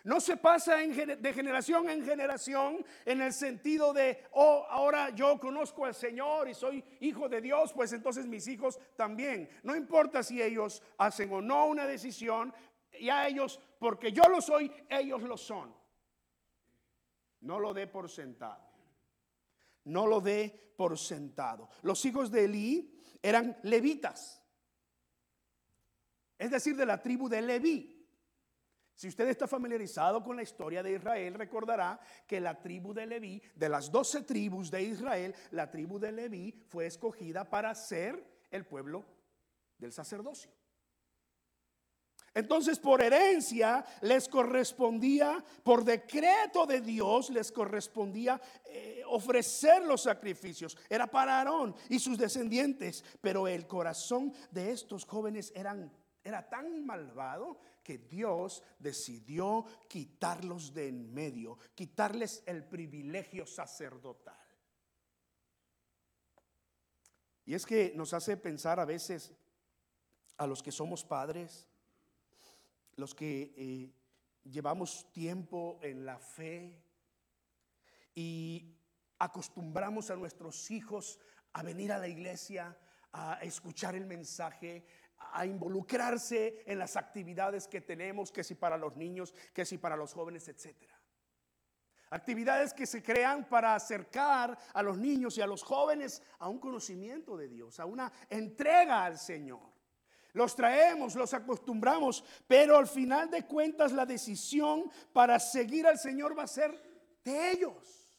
No 0.03 0.19
se 0.19 0.37
pasa 0.37 0.77
de 0.77 1.33
generación 1.33 1.89
en 1.89 2.03
generación 2.03 2.83
en 3.05 3.21
el 3.21 3.33
sentido 3.33 3.93
de, 3.93 4.23
oh, 4.31 4.65
ahora 4.69 5.11
yo 5.11 5.39
conozco 5.39 5.85
al 5.85 5.93
Señor 5.93 6.49
y 6.49 6.53
soy 6.53 6.83
hijo 7.01 7.29
de 7.29 7.41
Dios, 7.41 7.71
pues 7.73 7.93
entonces 7.93 8.25
mis 8.25 8.47
hijos 8.47 8.79
también. 8.95 9.49
No 9.63 9.75
importa 9.75 10.23
si 10.23 10.41
ellos 10.41 10.81
hacen 10.97 11.31
o 11.31 11.41
no 11.41 11.67
una 11.67 11.85
decisión, 11.85 12.53
ya 12.99 13.27
ellos, 13.27 13.59
porque 13.79 14.11
yo 14.11 14.23
lo 14.23 14.41
soy, 14.41 14.71
ellos 14.89 15.21
lo 15.21 15.37
son. 15.37 15.73
No 17.41 17.59
lo 17.59 17.73
dé 17.73 17.87
por 17.87 18.09
sentado. 18.09 18.69
No 19.85 20.07
lo 20.07 20.21
dé 20.21 20.73
por 20.75 20.97
sentado. 20.97 21.69
Los 21.83 22.03
hijos 22.05 22.31
de 22.31 22.45
Elí 22.45 23.01
eran 23.21 23.57
levitas, 23.63 24.41
es 26.37 26.49
decir, 26.49 26.75
de 26.75 26.87
la 26.87 26.99
tribu 26.99 27.29
de 27.29 27.39
Leví. 27.39 28.00
Si 29.01 29.07
usted 29.07 29.27
está 29.29 29.47
familiarizado 29.47 30.23
con 30.23 30.35
la 30.35 30.43
historia 30.43 30.83
de 30.83 30.93
Israel, 30.93 31.33
recordará 31.33 31.99
que 32.27 32.39
la 32.39 32.61
tribu 32.61 32.93
de 32.93 33.07
Leví, 33.07 33.41
de 33.55 33.67
las 33.67 33.91
doce 33.91 34.21
tribus 34.21 34.69
de 34.69 34.83
Israel, 34.83 35.33
la 35.49 35.71
tribu 35.71 35.97
de 35.97 36.11
Leví 36.11 36.53
fue 36.69 36.85
escogida 36.85 37.43
para 37.49 37.73
ser 37.73 38.23
el 38.51 38.63
pueblo 38.63 39.03
del 39.79 39.91
sacerdocio. 39.91 40.51
Entonces, 42.35 42.77
por 42.77 43.01
herencia 43.01 43.83
les 44.01 44.29
correspondía, 44.29 45.43
por 45.63 45.83
decreto 45.83 46.67
de 46.67 46.81
Dios 46.81 47.31
les 47.31 47.51
correspondía 47.51 48.39
eh, 48.65 49.01
ofrecer 49.07 49.83
los 49.83 50.03
sacrificios. 50.03 50.77
Era 50.87 51.07
para 51.07 51.39
Aarón 51.39 51.75
y 51.89 51.97
sus 51.97 52.19
descendientes. 52.19 53.03
Pero 53.19 53.47
el 53.47 53.65
corazón 53.65 54.31
de 54.51 54.69
estos 54.69 55.05
jóvenes 55.05 55.51
era 55.55 56.47
tan 56.47 56.85
malvado 56.85 57.57
que 57.91 57.97
Dios 57.97 58.63
decidió 58.79 59.65
quitarlos 59.89 60.73
de 60.73 60.87
en 60.87 61.13
medio, 61.13 61.57
quitarles 61.75 62.41
el 62.45 62.63
privilegio 62.63 63.45
sacerdotal. 63.45 64.39
Y 67.45 67.53
es 67.53 67.65
que 67.65 67.91
nos 67.93 68.13
hace 68.13 68.37
pensar 68.37 68.79
a 68.79 68.85
veces 68.85 69.33
a 70.37 70.47
los 70.47 70.63
que 70.63 70.71
somos 70.71 71.03
padres, 71.03 71.67
los 72.95 73.13
que 73.13 73.53
eh, 73.57 73.93
llevamos 74.49 75.11
tiempo 75.11 75.77
en 75.81 76.05
la 76.05 76.17
fe 76.17 76.81
y 78.15 78.73
acostumbramos 79.19 80.09
a 80.11 80.15
nuestros 80.15 80.71
hijos 80.71 81.19
a 81.51 81.61
venir 81.61 81.91
a 81.91 81.97
la 81.97 82.07
iglesia, 82.07 82.77
a 83.11 83.33
escuchar 83.41 83.95
el 83.95 84.05
mensaje, 84.05 84.85
a 85.33 85.45
involucrarse 85.45 86.63
en 86.65 86.79
las 86.79 86.97
actividades 86.97 87.67
que 87.67 87.81
tenemos, 87.81 88.31
que 88.31 88.43
si 88.43 88.55
para 88.55 88.77
los 88.77 88.95
niños, 88.95 89.33
que 89.53 89.65
si 89.65 89.77
para 89.77 89.95
los 89.95 90.13
jóvenes, 90.13 90.47
etcétera. 90.47 90.99
Actividades 92.09 92.73
que 92.73 92.85
se 92.85 93.01
crean 93.01 93.47
para 93.47 93.73
acercar 93.73 94.57
a 94.73 94.83
los 94.83 94.97
niños 94.97 95.37
y 95.37 95.41
a 95.41 95.47
los 95.47 95.63
jóvenes 95.63 96.21
a 96.39 96.49
un 96.49 96.59
conocimiento 96.59 97.37
de 97.37 97.47
Dios, 97.47 97.79
a 97.79 97.85
una 97.85 98.11
entrega 98.29 99.05
al 99.05 99.17
Señor. 99.17 99.71
Los 100.33 100.55
traemos, 100.55 101.15
los 101.15 101.33
acostumbramos, 101.33 102.23
pero 102.47 102.77
al 102.77 102.87
final 102.87 103.29
de 103.29 103.45
cuentas 103.45 103.93
la 103.93 104.05
decisión 104.05 104.91
para 105.13 105.39
seguir 105.39 105.87
al 105.87 105.99
Señor 105.99 106.37
va 106.37 106.43
a 106.43 106.47
ser 106.47 106.77
de 107.23 107.51
ellos. 107.51 108.13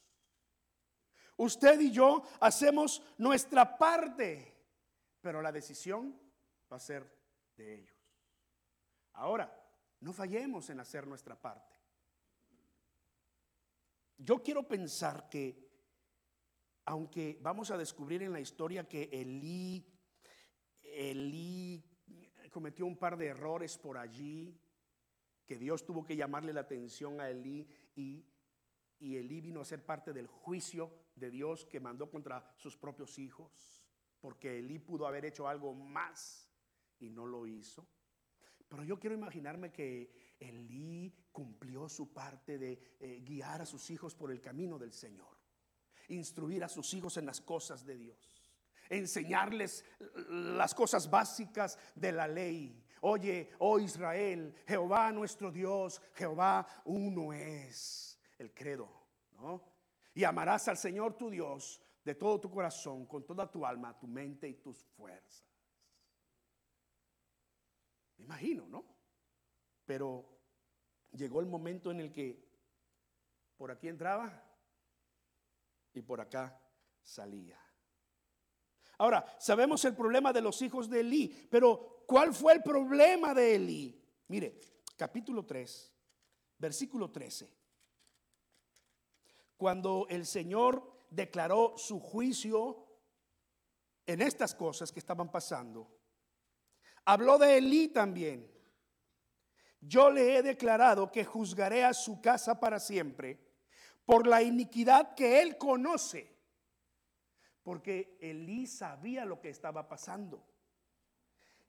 Usted 1.36 1.80
y 1.80 1.90
yo 1.90 2.22
hacemos 2.40 3.02
nuestra 3.18 3.76
parte, 3.76 4.54
pero 5.20 5.42
la 5.42 5.52
decisión 5.52 6.18
va 6.72 6.76
a 6.76 6.80
ser 6.80 7.06
de 7.54 7.74
ellos. 7.74 7.96
Ahora, 9.12 9.52
no 10.00 10.12
fallemos 10.12 10.70
en 10.70 10.80
hacer 10.80 11.06
nuestra 11.06 11.40
parte. 11.40 11.78
Yo 14.16 14.42
quiero 14.42 14.66
pensar 14.66 15.28
que, 15.28 15.70
aunque 16.86 17.38
vamos 17.42 17.70
a 17.70 17.76
descubrir 17.76 18.22
en 18.22 18.32
la 18.32 18.40
historia 18.40 18.88
que 18.88 19.10
Elí, 19.12 19.86
Elí 20.82 21.84
cometió 22.50 22.86
un 22.86 22.96
par 22.96 23.18
de 23.18 23.26
errores 23.26 23.76
por 23.76 23.98
allí, 23.98 24.58
que 25.44 25.58
Dios 25.58 25.84
tuvo 25.84 26.04
que 26.04 26.16
llamarle 26.16 26.52
la 26.52 26.62
atención 26.62 27.20
a 27.20 27.28
Elí 27.28 27.68
y, 27.94 28.24
y 28.98 29.16
Elí 29.16 29.40
vino 29.40 29.60
a 29.60 29.64
ser 29.64 29.84
parte 29.84 30.12
del 30.12 30.26
juicio 30.26 30.90
de 31.16 31.30
Dios 31.30 31.66
que 31.66 31.80
mandó 31.80 32.10
contra 32.10 32.54
sus 32.56 32.76
propios 32.76 33.18
hijos, 33.18 33.86
porque 34.20 34.58
Elí 34.58 34.78
pudo 34.78 35.06
haber 35.06 35.24
hecho 35.26 35.48
algo 35.48 35.74
más 35.74 36.51
y 37.02 37.10
no 37.10 37.26
lo 37.26 37.46
hizo. 37.46 37.86
Pero 38.68 38.84
yo 38.84 38.98
quiero 38.98 39.14
imaginarme 39.14 39.70
que 39.70 40.36
Elí 40.40 41.12
cumplió 41.30 41.88
su 41.88 42.12
parte 42.12 42.58
de 42.58 42.96
eh, 42.98 43.20
guiar 43.24 43.62
a 43.62 43.66
sus 43.66 43.90
hijos 43.90 44.14
por 44.14 44.30
el 44.30 44.40
camino 44.40 44.78
del 44.78 44.92
Señor, 44.92 45.36
instruir 46.08 46.64
a 46.64 46.68
sus 46.68 46.94
hijos 46.94 47.16
en 47.16 47.26
las 47.26 47.40
cosas 47.40 47.84
de 47.84 47.96
Dios 47.96 48.42
enseñarles 48.92 49.84
las 50.28 50.74
cosas 50.74 51.08
básicas 51.08 51.78
de 51.94 52.12
la 52.12 52.28
ley. 52.28 52.84
Oye, 53.00 53.50
oh 53.58 53.78
Israel, 53.78 54.54
Jehová 54.66 55.10
nuestro 55.10 55.50
Dios, 55.50 56.00
Jehová 56.14 56.66
uno 56.84 57.32
es. 57.32 58.18
El 58.38 58.52
credo, 58.52 58.88
¿no? 59.32 59.62
Y 60.14 60.24
amarás 60.24 60.68
al 60.68 60.76
Señor 60.76 61.14
tu 61.14 61.30
Dios 61.30 61.80
de 62.04 62.14
todo 62.14 62.40
tu 62.40 62.50
corazón, 62.50 63.06
con 63.06 63.24
toda 63.24 63.50
tu 63.50 63.64
alma, 63.64 63.98
tu 63.98 64.06
mente 64.06 64.48
y 64.48 64.54
tus 64.54 64.84
fuerzas. 64.84 65.51
Imagino, 68.22 68.66
¿no? 68.68 68.84
Pero 69.84 70.28
llegó 71.12 71.40
el 71.40 71.46
momento 71.46 71.90
en 71.90 72.00
el 72.00 72.12
que 72.12 72.42
por 73.56 73.70
aquí 73.70 73.88
entraba 73.88 74.42
y 75.92 76.02
por 76.02 76.20
acá 76.20 76.60
salía. 77.02 77.58
Ahora, 78.98 79.24
sabemos 79.38 79.84
el 79.84 79.94
problema 79.94 80.32
de 80.32 80.40
los 80.40 80.62
hijos 80.62 80.88
de 80.88 81.00
Elí, 81.00 81.48
pero 81.50 82.04
¿cuál 82.06 82.32
fue 82.32 82.54
el 82.54 82.62
problema 82.62 83.34
de 83.34 83.56
Elí? 83.56 84.00
Mire, 84.28 84.60
capítulo 84.96 85.44
3, 85.44 85.92
versículo 86.58 87.10
13. 87.10 87.52
Cuando 89.56 90.06
el 90.08 90.26
Señor 90.26 91.06
declaró 91.10 91.74
su 91.76 91.98
juicio 91.98 92.86
en 94.06 94.22
estas 94.22 94.54
cosas 94.54 94.92
que 94.92 95.00
estaban 95.00 95.30
pasando, 95.30 96.01
habló 97.04 97.38
de 97.38 97.58
Elí 97.58 97.88
también. 97.88 98.50
Yo 99.80 100.10
le 100.10 100.36
he 100.36 100.42
declarado 100.42 101.10
que 101.10 101.24
juzgaré 101.24 101.84
a 101.84 101.94
su 101.94 102.20
casa 102.20 102.58
para 102.60 102.78
siempre 102.78 103.38
por 104.04 104.26
la 104.26 104.42
iniquidad 104.42 105.14
que 105.14 105.42
él 105.42 105.56
conoce 105.56 106.32
porque 107.62 108.18
Elí 108.20 108.66
sabía 108.66 109.24
lo 109.24 109.40
que 109.40 109.50
estaba 109.50 109.88
pasando. 109.88 110.44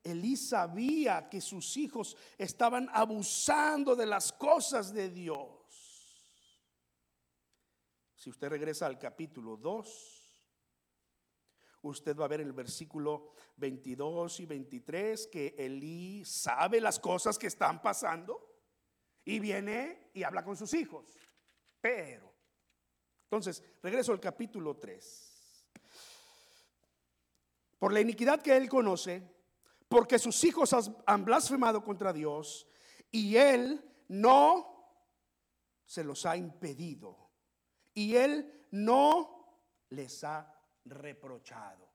Elí 0.03 0.35
sabía 0.35 1.29
que 1.29 1.39
sus 1.39 1.77
hijos 1.77 2.17
estaban 2.37 2.89
abusando 2.91 3.95
de 3.95 4.05
las 4.05 4.33
cosas 4.33 4.93
de 4.93 5.09
Dios. 5.09 5.49
Si 8.15 8.29
usted 8.29 8.49
regresa 8.49 8.85
al 8.85 8.99
capítulo 8.99 9.55
2, 9.55 10.22
usted 11.83 12.17
va 12.17 12.25
a 12.25 12.29
ver 12.29 12.41
en 12.41 12.47
el 12.47 12.53
versículo 12.53 13.33
22 13.57 14.39
y 14.39 14.45
23 14.45 15.27
que 15.27 15.55
Elí 15.57 16.25
sabe 16.25 16.81
las 16.81 16.99
cosas 16.99 17.37
que 17.37 17.47
están 17.47 17.81
pasando 17.81 18.53
y 19.25 19.39
viene 19.39 20.09
y 20.13 20.23
habla 20.23 20.43
con 20.43 20.55
sus 20.55 20.73
hijos. 20.73 21.17
Pero, 21.79 22.33
entonces, 23.25 23.63
regreso 23.81 24.11
al 24.11 24.19
capítulo 24.19 24.77
3 24.77 25.29
por 27.79 27.91
la 27.91 27.99
iniquidad 27.99 28.41
que 28.41 28.55
él 28.55 28.69
conoce, 28.69 29.21
porque 29.89 30.17
sus 30.17 30.41
hijos 30.45 30.73
han 31.05 31.25
blasfemado 31.25 31.83
contra 31.83 32.13
Dios 32.13 32.65
y 33.11 33.35
él 33.35 33.83
no 34.07 34.73
se 35.85 36.05
los 36.05 36.25
ha 36.25 36.37
impedido 36.37 37.29
y 37.93 38.15
él 38.15 38.67
no 38.71 39.59
les 39.89 40.23
ha 40.23 40.52
reprochado 40.85 41.93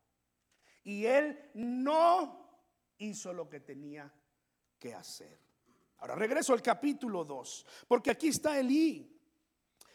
y 0.88 1.04
él 1.04 1.50
no 1.54 2.48
hizo 2.96 3.32
lo 3.34 3.48
que 3.48 3.60
tenía 3.60 4.10
que 4.78 4.94
hacer. 4.94 5.38
Ahora 5.98 6.14
regreso 6.14 6.54
al 6.54 6.62
capítulo 6.62 7.24
2, 7.24 7.66
porque 7.86 8.10
aquí 8.10 8.28
está 8.28 8.58
Elí. 8.58 9.14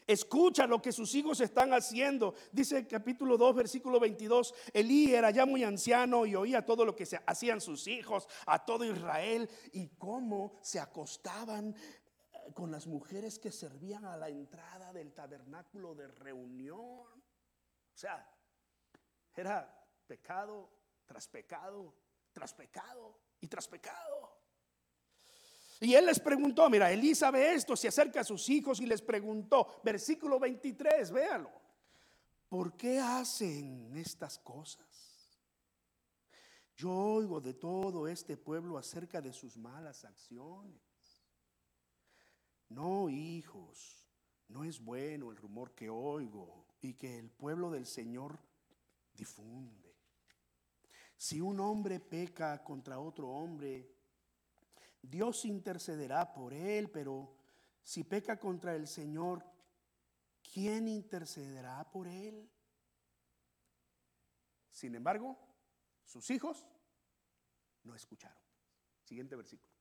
Escucha 0.06 0.68
lo 0.68 0.82
que 0.82 0.92
sus 0.92 1.16
hijos 1.16 1.40
están 1.40 1.74
haciendo. 1.74 2.36
Dice 2.52 2.78
el 2.78 2.88
capítulo 2.88 3.38
2, 3.38 3.56
versículo 3.56 4.00
22. 4.00 4.54
Elí 4.74 5.16
era 5.16 5.32
ya 5.32 5.46
muy 5.48 5.64
anciano 5.64 6.26
y 6.28 6.36
oía 6.36 6.64
todo 6.64 6.86
lo 6.86 6.96
que 6.96 7.08
se 7.08 7.20
hacían 7.26 7.60
sus 7.60 7.88
hijos, 7.88 8.28
a 8.46 8.64
todo 8.64 8.84
Israel, 8.86 9.50
y 9.72 9.88
cómo 9.98 10.60
se 10.62 10.80
acostaban 10.80 11.74
eh, 12.34 12.54
con 12.54 12.70
las 12.70 12.86
mujeres 12.86 13.40
que 13.40 13.52
servían 13.52 14.06
a 14.06 14.18
la 14.18 14.30
entrada 14.30 14.94
del 14.94 15.14
tabernáculo 15.14 15.96
de 15.96 16.08
reunión. 16.10 16.78
O 16.78 17.98
sea, 17.98 18.30
era 19.42 19.86
pecado 20.08 20.70
tras 21.06 21.28
pecado, 21.28 21.94
tras 22.32 22.54
pecado 22.54 23.20
y 23.40 23.48
tras 23.48 23.68
pecado. 23.68 24.38
Y 25.80 25.96
él 25.96 26.06
les 26.06 26.20
preguntó, 26.20 26.70
mira, 26.70 26.92
Elí 26.92 27.14
sabe 27.14 27.54
esto, 27.54 27.76
se 27.76 27.90
acerca 27.90 28.22
a 28.22 28.24
sus 28.24 28.48
hijos 28.50 28.80
y 28.80 28.86
les 28.86 29.02
preguntó, 29.02 29.82
versículo 29.84 30.40
23, 30.40 31.12
véalo, 31.12 31.52
¿por 32.48 32.78
qué 32.78 33.00
hacen 33.00 33.92
estas 33.98 34.40
cosas? 34.40 34.88
Yo 36.76 36.90
oigo 36.90 37.42
de 37.42 37.54
todo 37.54 38.08
este 38.08 38.38
pueblo 38.38 38.78
acerca 38.78 39.22
de 39.22 39.34
sus 39.34 39.58
malas 39.58 40.06
acciones. 40.06 40.82
No, 42.70 43.10
hijos, 43.10 44.08
no 44.48 44.64
es 44.64 44.80
bueno 44.80 45.32
el 45.32 45.38
rumor 45.38 45.76
que 45.76 45.90
oigo 45.90 46.66
y 46.82 46.94
que 46.94 47.20
el 47.20 47.30
pueblo 47.30 47.70
del 47.70 47.86
Señor 47.86 48.40
difunde. 49.14 49.96
Si 51.16 51.40
un 51.40 51.60
hombre 51.60 52.00
peca 52.00 52.64
contra 52.64 53.00
otro 53.00 53.30
hombre, 53.30 53.94
Dios 55.02 55.46
intercederá 55.46 56.34
por 56.34 56.54
él, 56.54 56.90
pero 56.90 57.36
si 57.82 58.04
peca 58.04 58.40
contra 58.40 58.76
el 58.76 58.88
Señor, 58.88 59.44
¿quién 60.54 60.88
intercederá 60.88 61.90
por 61.92 62.08
él? 62.08 62.50
Sin 64.72 64.96
embargo, 64.96 65.38
sus 66.04 66.30
hijos 66.32 66.66
no 67.84 67.96
escucharon. 67.96 68.42
Siguiente 69.04 69.36
versículo. 69.36 69.72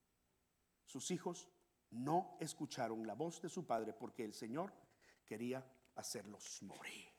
Sus 0.84 1.10
hijos 1.10 1.48
no 1.90 2.36
escucharon 2.40 3.06
la 3.06 3.14
voz 3.14 3.40
de 3.40 3.48
su 3.48 3.66
padre 3.66 3.92
porque 3.92 4.24
el 4.24 4.34
Señor 4.34 4.72
quería 5.24 5.64
hacerlos 5.94 6.62
morir. 6.62 7.11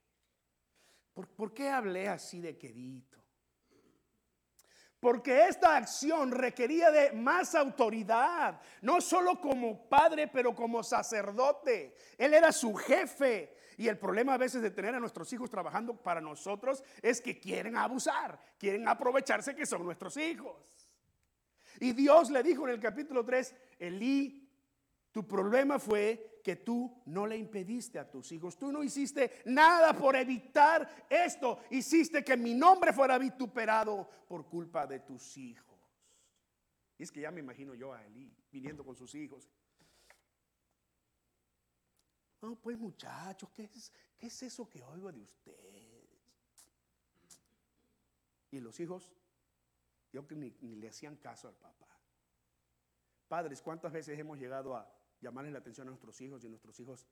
¿Por, 1.14 1.54
qué 1.54 1.70
hablé 1.70 2.08
así 2.08 2.42
de 2.42 2.58
quedito? 2.58 3.20
Porque 5.00 5.48
esta 5.48 5.76
acción 5.76 6.32
requería 6.32 6.90
de 6.90 7.12
más 7.12 7.56
autoridad, 7.56 8.60
no 8.82 9.02
solo 9.02 9.40
como 9.40 9.88
padre, 9.90 10.28
pero 10.28 10.56
como 10.56 10.82
sacerdote. 10.82 11.96
Él 12.18 12.34
era 12.34 12.52
su 12.52 12.74
jefe. 12.74 13.58
Y 13.78 13.88
el 13.88 13.98
problema 13.98 14.36
a 14.36 14.38
veces 14.38 14.62
de 14.62 14.72
tener 14.72 14.96
a 14.96 15.00
nuestros 15.00 15.32
hijos 15.34 15.50
trabajando 15.50 15.96
para 15.96 16.22
nosotros 16.22 16.84
es 17.02 17.20
que 17.20 17.40
quieren 17.40 17.76
abusar, 17.76 18.40
quieren 18.58 18.88
aprovecharse 18.88 19.56
que 19.56 19.66
son 19.66 19.84
nuestros 19.84 20.16
hijos. 20.18 20.90
Y 21.80 21.92
Dios 21.92 22.30
le 22.30 22.44
dijo 22.44 22.68
en 22.68 22.76
el 22.76 22.80
capítulo 22.80 23.26
3, 23.26 23.56
Elí, 23.80 24.50
tu 25.12 25.28
problema 25.28 25.80
fue 25.80 26.33
que 26.44 26.58
tú 26.58 27.02
no 27.06 27.26
le 27.26 27.38
impediste 27.38 27.98
a 27.98 28.12
tus 28.12 28.32
hijos. 28.34 28.58
Tú 28.58 28.72
no 28.72 28.84
hiciste 28.84 29.42
nada 29.46 29.94
por 29.94 30.16
evitar 30.18 31.08
esto. 31.10 31.60
Hiciste 31.72 32.24
que 32.24 32.36
mi 32.36 32.54
nombre 32.54 32.92
fuera 32.92 33.18
vituperado 33.18 34.08
por 34.28 34.46
culpa 34.48 34.86
de 34.86 35.00
tus 35.00 35.38
hijos. 35.38 35.80
Y 36.98 37.04
es 37.04 37.12
que 37.12 37.22
ya 37.22 37.32
me 37.32 37.40
imagino 37.40 37.74
yo 37.74 37.94
a 37.94 38.04
Elí 38.06 38.30
viniendo 38.52 38.84
con 38.84 38.96
sus 38.96 39.16
hijos. 39.16 39.50
No, 42.42 42.58
pues 42.58 42.78
muchachos, 42.78 43.50
¿qué 43.52 43.64
es, 43.64 43.92
¿qué 44.18 44.28
es 44.28 44.44
eso 44.44 44.70
que 44.70 44.84
oigo 44.84 45.10
de 45.14 45.22
ustedes? 45.22 46.04
Y 48.52 48.60
los 48.60 48.78
hijos, 48.82 49.14
yo 50.12 50.28
que 50.28 50.36
ni, 50.36 50.54
ni 50.60 50.76
le 50.76 50.90
hacían 50.90 51.16
caso 51.16 51.48
al 51.48 51.56
papá. 51.56 51.88
Padres, 53.30 53.62
¿cuántas 53.62 53.94
veces 53.94 54.20
hemos 54.20 54.38
llegado 54.38 54.76
a 54.76 55.03
llamarles 55.24 55.54
la 55.54 55.60
atención 55.60 55.88
a 55.88 55.92
nuestros 55.92 56.20
hijos 56.22 56.44
y 56.44 56.50
nuestros 56.50 56.80
hijos 56.80 57.08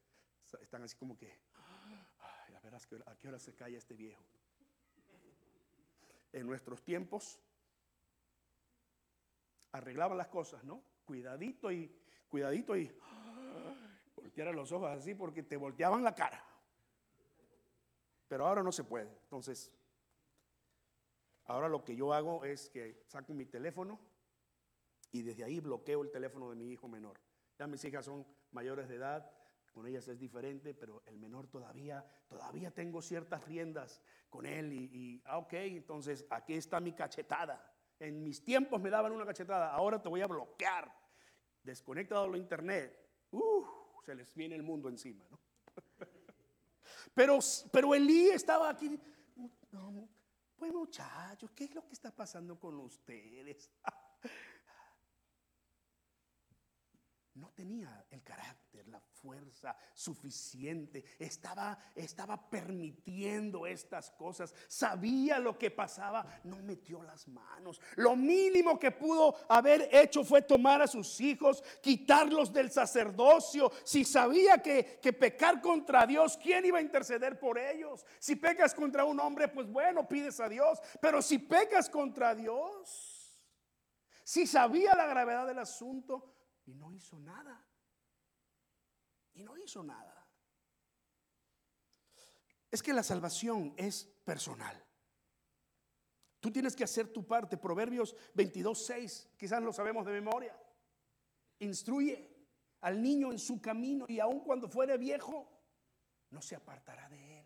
están 0.61 0.83
así 0.83 0.97
como 0.97 1.17
que, 1.17 1.31
a 1.55 2.59
ver 2.61 2.75
a 2.75 3.15
qué 3.17 3.27
hora 3.27 3.39
se 3.39 3.55
calla 3.55 3.77
este 3.77 3.95
viejo. 3.95 4.23
En 6.33 6.45
nuestros 6.45 6.83
tiempos 6.83 7.39
arreglaban 9.71 10.17
las 10.17 10.27
cosas, 10.27 10.63
¿no? 10.63 10.83
Cuidadito 11.05 11.71
y 11.71 11.91
cuidadito 12.27 12.77
y 12.77 12.91
voltear 14.15 14.53
los 14.53 14.71
ojos 14.71 14.89
así 14.91 15.15
porque 15.15 15.43
te 15.43 15.57
volteaban 15.57 16.03
la 16.03 16.13
cara. 16.13 16.43
Pero 18.27 18.45
ahora 18.45 18.61
no 18.61 18.71
se 18.71 18.83
puede. 18.83 19.09
Entonces, 19.23 19.71
ahora 21.45 21.67
lo 21.67 21.83
que 21.83 21.95
yo 21.95 22.13
hago 22.13 22.45
es 22.45 22.69
que 22.69 23.03
saco 23.07 23.33
mi 23.33 23.45
teléfono 23.45 23.99
y 25.11 25.21
desde 25.21 25.43
ahí 25.43 25.59
bloqueo 25.59 26.03
el 26.03 26.11
teléfono 26.11 26.49
de 26.49 26.55
mi 26.55 26.71
hijo 26.71 26.87
menor. 26.87 27.19
Ya 27.61 27.67
mis 27.67 27.85
hijas 27.85 28.05
son 28.05 28.25
mayores 28.53 28.89
de 28.89 28.95
edad, 28.95 29.31
con 29.71 29.85
ellas 29.85 30.07
es 30.07 30.17
diferente, 30.17 30.73
pero 30.73 31.03
el 31.05 31.19
menor 31.19 31.45
todavía, 31.45 32.03
todavía 32.27 32.71
tengo 32.71 33.03
ciertas 33.03 33.45
riendas 33.45 34.01
con 34.31 34.47
él 34.47 34.73
y, 34.73 35.21
ah, 35.25 35.37
ok, 35.37 35.53
entonces 35.53 36.25
aquí 36.31 36.55
está 36.55 36.79
mi 36.79 36.93
cachetada. 36.93 37.63
En 37.99 38.23
mis 38.23 38.43
tiempos 38.43 38.81
me 38.81 38.89
daban 38.89 39.11
una 39.11 39.27
cachetada, 39.27 39.71
ahora 39.71 40.01
te 40.01 40.09
voy 40.09 40.21
a 40.21 40.25
bloquear. 40.25 40.91
Desconectado 41.61 42.27
lo 42.27 42.35
internet, 42.35 42.97
uh, 43.29 43.63
se 44.03 44.15
les 44.15 44.33
viene 44.33 44.55
el 44.55 44.63
mundo 44.63 44.89
encima, 44.89 45.23
¿no? 45.29 45.39
pero, 47.13 47.37
pero 47.71 47.93
Elí 47.93 48.29
estaba 48.29 48.71
aquí, 48.71 48.99
pues 50.57 50.73
muchachos, 50.73 51.51
¿qué 51.51 51.65
es 51.65 51.75
lo 51.75 51.85
que 51.85 51.93
está 51.93 52.09
pasando 52.09 52.59
con 52.59 52.79
ustedes? 52.79 53.69
no 57.41 57.49
tenía 57.49 58.05
el 58.11 58.21
carácter, 58.21 58.87
la 58.87 58.99
fuerza 58.99 59.75
suficiente, 59.95 61.03
estaba, 61.17 61.75
estaba 61.95 62.37
permitiendo 62.49 63.65
estas 63.65 64.11
cosas, 64.11 64.53
sabía 64.67 65.39
lo 65.39 65.57
que 65.57 65.71
pasaba, 65.71 66.23
no 66.43 66.57
metió 66.57 67.01
las 67.01 67.27
manos. 67.27 67.81
Lo 67.95 68.15
mínimo 68.15 68.77
que 68.77 68.91
pudo 68.91 69.35
haber 69.49 69.89
hecho 69.91 70.23
fue 70.23 70.43
tomar 70.43 70.83
a 70.83 70.87
sus 70.87 71.19
hijos, 71.19 71.63
quitarlos 71.81 72.53
del 72.53 72.71
sacerdocio. 72.71 73.71
Si 73.83 74.05
sabía 74.05 74.59
que, 74.59 74.99
que 75.01 75.11
pecar 75.11 75.61
contra 75.61 76.05
Dios, 76.05 76.37
¿quién 76.37 76.63
iba 76.63 76.77
a 76.77 76.83
interceder 76.83 77.39
por 77.39 77.57
ellos? 77.57 78.05
Si 78.19 78.35
pecas 78.35 78.75
contra 78.75 79.03
un 79.03 79.19
hombre, 79.19 79.47
pues 79.47 79.67
bueno, 79.67 80.07
pides 80.07 80.39
a 80.39 80.47
Dios, 80.47 80.79
pero 81.01 81.23
si 81.23 81.39
pecas 81.39 81.89
contra 81.89 82.35
Dios, 82.35 83.41
si 84.23 84.45
sabía 84.45 84.93
la 84.95 85.07
gravedad 85.07 85.47
del 85.47 85.57
asunto, 85.59 86.30
y 86.65 86.73
no 86.73 86.91
hizo 86.91 87.19
nada. 87.19 87.65
Y 89.33 89.43
no 89.43 89.57
hizo 89.57 89.83
nada. 89.83 90.27
Es 92.69 92.81
que 92.81 92.93
la 92.93 93.03
salvación 93.03 93.73
es 93.77 94.05
personal. 94.23 94.81
Tú 96.39 96.51
tienes 96.51 96.75
que 96.75 96.83
hacer 96.83 97.11
tu 97.11 97.25
parte. 97.25 97.57
Proverbios 97.57 98.15
22, 98.33 98.85
6, 98.85 99.29
quizás 99.37 99.61
lo 99.61 99.71
sabemos 99.71 100.05
de 100.05 100.13
memoria. 100.13 100.57
Instruye 101.59 102.31
al 102.81 103.01
niño 103.01 103.31
en 103.31 103.39
su 103.39 103.61
camino 103.61 104.05
y 104.07 104.19
aun 104.19 104.39
cuando 104.39 104.67
fuere 104.67 104.97
viejo, 104.97 105.47
no 106.31 106.41
se 106.41 106.55
apartará 106.55 107.07
de 107.09 107.39
él. 107.39 107.45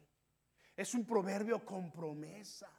Es 0.76 0.94
un 0.94 1.06
proverbio 1.06 1.66
con 1.66 1.92
promesa. 1.92 2.70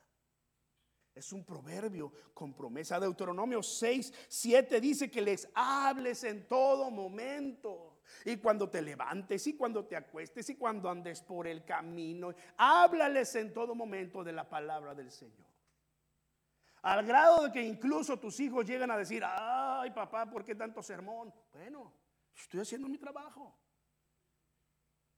Es 1.17 1.33
un 1.33 1.45
proverbio 1.47 2.13
con 2.35 2.53
promesa. 2.53 3.01
Deuteronomio 3.01 3.63
6, 3.63 4.13
7 4.29 4.81
dice 4.83 5.11
que 5.11 5.23
les 5.23 5.49
hables 5.55 6.23
en 6.25 6.47
todo 6.47 6.91
momento. 6.91 8.01
Y 8.27 8.37
cuando 8.37 8.69
te 8.69 8.83
levantes 8.83 9.47
y 9.47 9.57
cuando 9.57 9.87
te 9.87 9.97
acuestes 9.97 10.51
y 10.51 10.57
cuando 10.57 10.91
andes 10.91 11.23
por 11.23 11.47
el 11.47 11.65
camino, 11.65 12.35
háblales 12.59 13.35
en 13.35 13.51
todo 13.55 13.75
momento 13.75 14.23
de 14.23 14.33
la 14.33 14.47
palabra 14.47 14.95
del 14.95 15.11
Señor. 15.11 15.47
Al 16.83 17.07
grado 17.07 17.45
de 17.45 17.51
que 17.51 17.63
incluso 17.63 18.19
tus 18.19 18.39
hijos 18.39 18.67
llegan 18.67 18.91
a 18.91 18.99
decir, 18.99 19.23
ay 19.25 19.91
papá, 19.93 20.29
¿por 20.29 20.45
qué 20.45 20.55
tanto 20.55 20.83
sermón? 20.83 21.33
Bueno, 21.51 21.95
estoy 22.37 22.61
haciendo 22.61 22.89
mi 22.89 22.99
trabajo. 22.99 23.59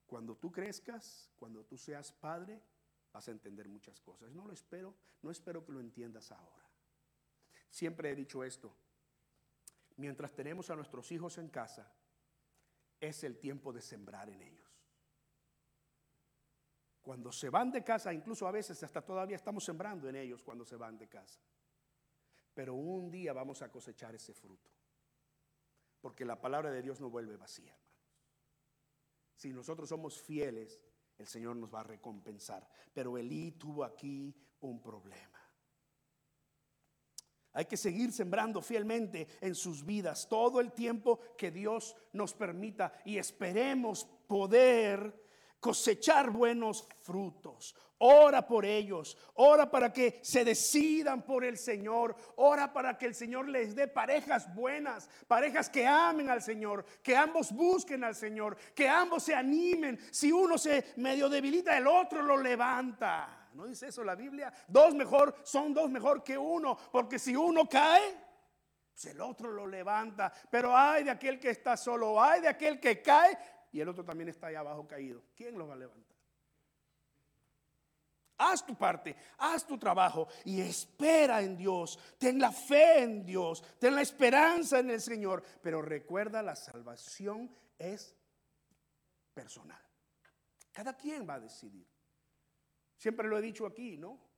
Cuando 0.06 0.36
tú 0.36 0.52
crezcas, 0.52 1.28
cuando 1.36 1.64
tú 1.64 1.76
seas 1.76 2.12
padre, 2.12 2.62
vas 3.12 3.28
a 3.28 3.30
entender 3.30 3.68
muchas 3.68 4.00
cosas. 4.00 4.30
No 4.32 4.46
lo 4.46 4.52
espero, 4.52 4.94
no 5.22 5.30
espero 5.30 5.64
que 5.64 5.72
lo 5.72 5.80
entiendas 5.80 6.30
ahora. 6.32 6.66
Siempre 7.70 8.10
he 8.10 8.14
dicho 8.14 8.44
esto. 8.44 8.74
Mientras 9.96 10.32
tenemos 10.32 10.70
a 10.70 10.76
nuestros 10.76 11.10
hijos 11.10 11.38
en 11.38 11.48
casa, 11.48 11.92
es 13.00 13.24
el 13.24 13.38
tiempo 13.38 13.72
de 13.72 13.80
sembrar 13.80 14.28
en 14.30 14.42
ellos. 14.42 14.68
Cuando 17.02 17.32
se 17.32 17.48
van 17.48 17.70
de 17.70 17.82
casa, 17.82 18.12
incluso 18.12 18.46
a 18.46 18.50
veces 18.52 18.82
hasta 18.82 19.02
todavía 19.02 19.36
estamos 19.36 19.64
sembrando 19.64 20.08
en 20.08 20.16
ellos 20.16 20.42
cuando 20.42 20.64
se 20.64 20.76
van 20.76 20.98
de 20.98 21.08
casa. 21.08 21.40
Pero 22.54 22.74
un 22.74 23.10
día 23.10 23.32
vamos 23.32 23.62
a 23.62 23.70
cosechar 23.70 24.14
ese 24.14 24.34
fruto. 24.34 24.68
Porque 26.00 26.24
la 26.24 26.40
palabra 26.40 26.70
de 26.70 26.82
Dios 26.82 27.00
no 27.00 27.10
vuelve 27.10 27.36
vacía, 27.36 27.76
Si 29.34 29.52
nosotros 29.52 29.88
somos 29.88 30.20
fieles 30.20 30.80
el 31.18 31.26
Señor 31.26 31.56
nos 31.56 31.72
va 31.72 31.80
a 31.80 31.84
recompensar. 31.84 32.66
Pero 32.92 33.18
Elí 33.18 33.52
tuvo 33.52 33.84
aquí 33.84 34.34
un 34.60 34.80
problema. 34.80 35.38
Hay 37.52 37.64
que 37.64 37.76
seguir 37.76 38.12
sembrando 38.12 38.62
fielmente 38.62 39.26
en 39.40 39.54
sus 39.54 39.84
vidas 39.84 40.28
todo 40.28 40.60
el 40.60 40.72
tiempo 40.72 41.18
que 41.36 41.50
Dios 41.50 41.96
nos 42.12 42.32
permita 42.34 42.92
y 43.04 43.18
esperemos 43.18 44.04
poder 44.26 45.27
cosechar 45.60 46.30
buenos 46.30 46.86
frutos. 47.00 47.74
Ora 48.00 48.46
por 48.46 48.64
ellos, 48.64 49.18
ora 49.34 49.68
para 49.68 49.92
que 49.92 50.20
se 50.22 50.44
decidan 50.44 51.22
por 51.22 51.44
el 51.44 51.58
Señor, 51.58 52.14
ora 52.36 52.72
para 52.72 52.96
que 52.96 53.06
el 53.06 53.14
Señor 53.14 53.48
les 53.48 53.74
dé 53.74 53.88
parejas 53.88 54.54
buenas, 54.54 55.10
parejas 55.26 55.68
que 55.68 55.84
amen 55.84 56.30
al 56.30 56.40
Señor, 56.40 56.84
que 57.02 57.16
ambos 57.16 57.50
busquen 57.50 58.04
al 58.04 58.14
Señor, 58.14 58.56
que 58.72 58.88
ambos 58.88 59.24
se 59.24 59.34
animen. 59.34 59.98
Si 60.12 60.30
uno 60.30 60.56
se 60.58 60.92
medio 60.96 61.28
debilita, 61.28 61.76
el 61.76 61.88
otro 61.88 62.22
lo 62.22 62.36
levanta. 62.36 63.48
¿No 63.54 63.66
dice 63.66 63.88
eso 63.88 64.04
la 64.04 64.14
Biblia? 64.14 64.52
Dos 64.68 64.94
mejor, 64.94 65.34
son 65.42 65.74
dos 65.74 65.90
mejor 65.90 66.22
que 66.22 66.38
uno, 66.38 66.78
porque 66.92 67.18
si 67.18 67.34
uno 67.34 67.68
cae, 67.68 68.14
pues 68.92 69.06
el 69.06 69.20
otro 69.20 69.50
lo 69.50 69.66
levanta. 69.66 70.32
Pero 70.48 70.76
hay 70.76 71.02
de 71.02 71.10
aquel 71.10 71.40
que 71.40 71.50
está 71.50 71.76
solo, 71.76 72.22
hay 72.22 72.42
de 72.42 72.48
aquel 72.48 72.78
que 72.78 73.02
cae 73.02 73.36
y 73.72 73.80
el 73.80 73.88
otro 73.88 74.04
también 74.04 74.28
está 74.28 74.48
ahí 74.48 74.54
abajo 74.54 74.86
caído. 74.86 75.22
¿Quién 75.36 75.58
lo 75.58 75.66
va 75.66 75.74
a 75.74 75.78
levantar? 75.78 76.16
Haz 78.38 78.64
tu 78.64 78.76
parte, 78.76 79.16
haz 79.38 79.66
tu 79.66 79.76
trabajo 79.76 80.28
y 80.44 80.60
espera 80.60 81.42
en 81.42 81.56
Dios. 81.56 81.98
Ten 82.18 82.38
la 82.38 82.52
fe 82.52 83.02
en 83.02 83.24
Dios, 83.24 83.64
ten 83.78 83.94
la 83.96 84.02
esperanza 84.02 84.78
en 84.78 84.90
el 84.90 85.00
Señor. 85.00 85.42
Pero 85.60 85.82
recuerda, 85.82 86.40
la 86.40 86.54
salvación 86.54 87.50
es 87.78 88.16
personal. 89.34 89.82
Cada 90.72 90.96
quien 90.96 91.28
va 91.28 91.34
a 91.34 91.40
decidir. 91.40 91.86
Siempre 92.96 93.26
lo 93.26 93.38
he 93.38 93.42
dicho 93.42 93.66
aquí, 93.66 93.96
¿no? 93.96 94.28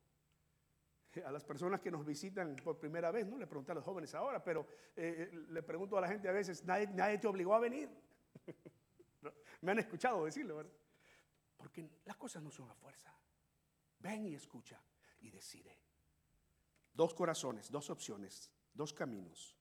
a 1.25 1.31
las 1.31 1.45
personas 1.45 1.81
que 1.81 1.91
nos 1.91 2.05
visitan 2.05 2.57
por 2.57 2.79
primera 2.79 3.11
vez, 3.11 3.27
no 3.27 3.37
le 3.37 3.47
pregunto 3.47 3.73
a 3.73 3.75
los 3.75 3.85
jóvenes 3.85 4.15
ahora, 4.15 4.43
pero 4.43 4.67
eh, 4.97 5.31
eh, 5.33 5.47
le 5.49 5.63
pregunto 5.63 5.97
a 5.97 6.01
la 6.01 6.09
gente 6.09 6.29
a 6.29 6.33
veces, 6.33 6.65
nadie, 6.65 6.87
nadie 6.89 7.19
te 7.19 7.27
obligó 7.27 7.55
a 7.55 7.61
venir. 7.61 7.91
Me 9.61 9.73
han 9.73 9.79
escuchado 9.79 10.25
decirlo, 10.25 10.57
¿verdad? 10.57 10.73
Porque 11.57 11.89
las 12.05 12.17
cosas 12.17 12.43
no 12.43 12.51
son 12.51 12.71
a 12.71 12.75
fuerza. 12.75 13.15
Ven 13.99 14.27
y 14.27 14.35
escucha 14.35 14.81
y 15.21 15.31
decide. 15.31 15.77
Dos 16.95 17.15
corazones, 17.15 17.71
dos 17.71 17.91
opciones, 17.91 18.51
dos 18.73 18.93
caminos. 18.93 19.57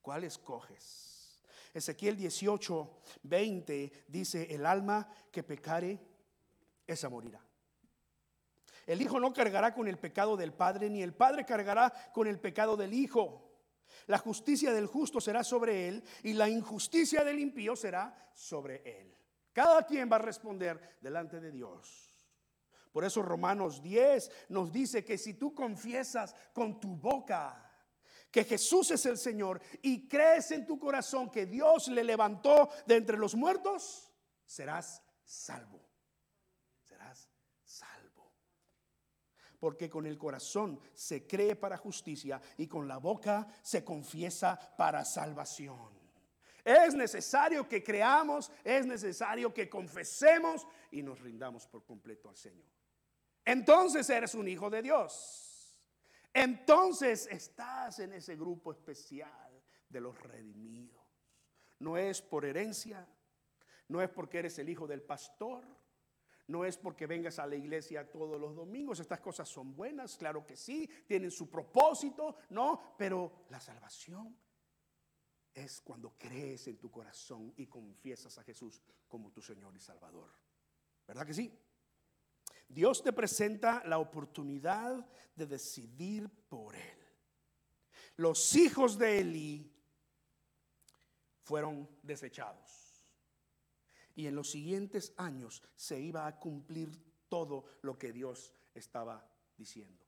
¿Cuál 0.00 0.24
escoges? 0.24 1.42
Ezequiel 1.72 2.16
18, 2.16 3.00
20 3.24 4.04
dice, 4.08 4.54
el 4.54 4.64
alma 4.64 5.08
que 5.30 5.42
pecare, 5.42 6.00
esa 6.86 7.08
morirá. 7.08 7.44
El 8.86 9.00
Hijo 9.02 9.18
no 9.18 9.32
cargará 9.32 9.74
con 9.74 9.88
el 9.88 9.98
pecado 9.98 10.36
del 10.36 10.52
Padre, 10.52 10.90
ni 10.90 11.02
el 11.02 11.14
Padre 11.14 11.44
cargará 11.44 11.90
con 12.12 12.26
el 12.26 12.38
pecado 12.38 12.76
del 12.76 12.92
Hijo. 12.92 13.53
La 14.06 14.18
justicia 14.18 14.72
del 14.72 14.86
justo 14.86 15.20
será 15.20 15.44
sobre 15.44 15.88
él 15.88 16.04
y 16.22 16.32
la 16.32 16.48
injusticia 16.48 17.24
del 17.24 17.38
impío 17.38 17.76
será 17.76 18.30
sobre 18.34 18.82
él. 19.00 19.16
Cada 19.52 19.86
quien 19.86 20.10
va 20.10 20.16
a 20.16 20.20
responder 20.20 20.98
delante 21.00 21.40
de 21.40 21.52
Dios. 21.52 22.14
Por 22.92 23.04
eso 23.04 23.22
Romanos 23.22 23.82
10 23.82 24.30
nos 24.50 24.72
dice 24.72 25.04
que 25.04 25.18
si 25.18 25.34
tú 25.34 25.54
confiesas 25.54 26.34
con 26.52 26.78
tu 26.78 26.96
boca 26.96 27.60
que 28.30 28.44
Jesús 28.44 28.90
es 28.90 29.06
el 29.06 29.16
Señor 29.16 29.60
y 29.82 30.08
crees 30.08 30.50
en 30.50 30.66
tu 30.66 30.78
corazón 30.78 31.30
que 31.30 31.46
Dios 31.46 31.88
le 31.88 32.02
levantó 32.02 32.68
de 32.86 32.96
entre 32.96 33.16
los 33.16 33.34
muertos, 33.34 34.12
serás 34.44 35.02
salvo. 35.24 35.83
Porque 39.64 39.88
con 39.88 40.04
el 40.04 40.18
corazón 40.18 40.78
se 40.92 41.26
cree 41.26 41.56
para 41.56 41.78
justicia 41.78 42.38
y 42.58 42.66
con 42.66 42.86
la 42.86 42.98
boca 42.98 43.48
se 43.62 43.82
confiesa 43.82 44.58
para 44.76 45.02
salvación. 45.06 45.88
Es 46.62 46.94
necesario 46.94 47.66
que 47.66 47.82
creamos, 47.82 48.52
es 48.62 48.84
necesario 48.84 49.54
que 49.54 49.70
confesemos 49.70 50.68
y 50.90 51.02
nos 51.02 51.18
rindamos 51.18 51.66
por 51.66 51.82
completo 51.82 52.28
al 52.28 52.36
Señor. 52.36 52.68
Entonces 53.42 54.10
eres 54.10 54.34
un 54.34 54.48
hijo 54.48 54.68
de 54.68 54.82
Dios. 54.82 55.74
Entonces 56.34 57.26
estás 57.30 58.00
en 58.00 58.12
ese 58.12 58.36
grupo 58.36 58.70
especial 58.70 59.62
de 59.88 60.00
los 60.02 60.20
redimidos. 60.20 61.06
No 61.78 61.96
es 61.96 62.20
por 62.20 62.44
herencia, 62.44 63.08
no 63.88 64.02
es 64.02 64.10
porque 64.10 64.40
eres 64.40 64.58
el 64.58 64.68
hijo 64.68 64.86
del 64.86 65.00
pastor, 65.00 65.64
no 66.46 66.64
es 66.64 66.76
porque 66.76 67.06
vengas 67.06 67.38
a 67.38 67.46
la 67.46 67.56
iglesia 67.56 68.10
todos 68.10 68.40
los 68.40 68.54
domingos, 68.54 69.00
estas 69.00 69.20
cosas 69.20 69.48
son 69.48 69.74
buenas, 69.74 70.16
claro 70.16 70.46
que 70.46 70.56
sí, 70.56 70.88
tienen 71.06 71.30
su 71.30 71.48
propósito, 71.48 72.36
no, 72.50 72.94
pero 72.98 73.46
la 73.48 73.60
salvación 73.60 74.36
es 75.54 75.80
cuando 75.80 76.18
crees 76.18 76.66
en 76.68 76.78
tu 76.78 76.90
corazón 76.90 77.52
y 77.56 77.66
confiesas 77.66 78.36
a 78.38 78.42
Jesús 78.42 78.82
como 79.08 79.30
tu 79.30 79.40
Señor 79.40 79.74
y 79.76 79.80
Salvador. 79.80 80.28
¿Verdad 81.06 81.26
que 81.26 81.34
sí? 81.34 81.58
Dios 82.68 83.02
te 83.02 83.12
presenta 83.12 83.82
la 83.86 83.98
oportunidad 83.98 85.06
de 85.36 85.46
decidir 85.46 86.28
por 86.48 86.74
Él. 86.74 86.98
Los 88.16 88.54
hijos 88.56 88.98
de 88.98 89.20
Eli 89.20 89.72
fueron 91.42 91.88
desechados. 92.02 92.83
Y 94.14 94.26
en 94.26 94.36
los 94.36 94.50
siguientes 94.50 95.12
años 95.16 95.62
se 95.74 96.00
iba 96.00 96.26
a 96.26 96.38
cumplir 96.38 96.90
todo 97.28 97.64
lo 97.82 97.98
que 97.98 98.12
Dios 98.12 98.52
estaba 98.74 99.28
diciendo. 99.56 100.04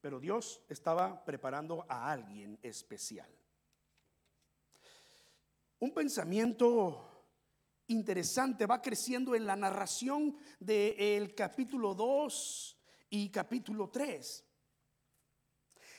Pero 0.00 0.20
Dios 0.20 0.62
estaba 0.68 1.24
preparando 1.24 1.84
a 1.88 2.10
alguien 2.10 2.58
especial. 2.62 3.28
Un 5.80 5.92
pensamiento 5.92 7.16
interesante 7.88 8.66
va 8.66 8.80
creciendo 8.80 9.34
en 9.34 9.46
la 9.46 9.56
narración 9.56 10.36
del 10.58 11.34
capítulo 11.34 11.94
2 11.94 12.78
y 13.10 13.28
capítulo 13.30 13.90
3. 13.90 14.45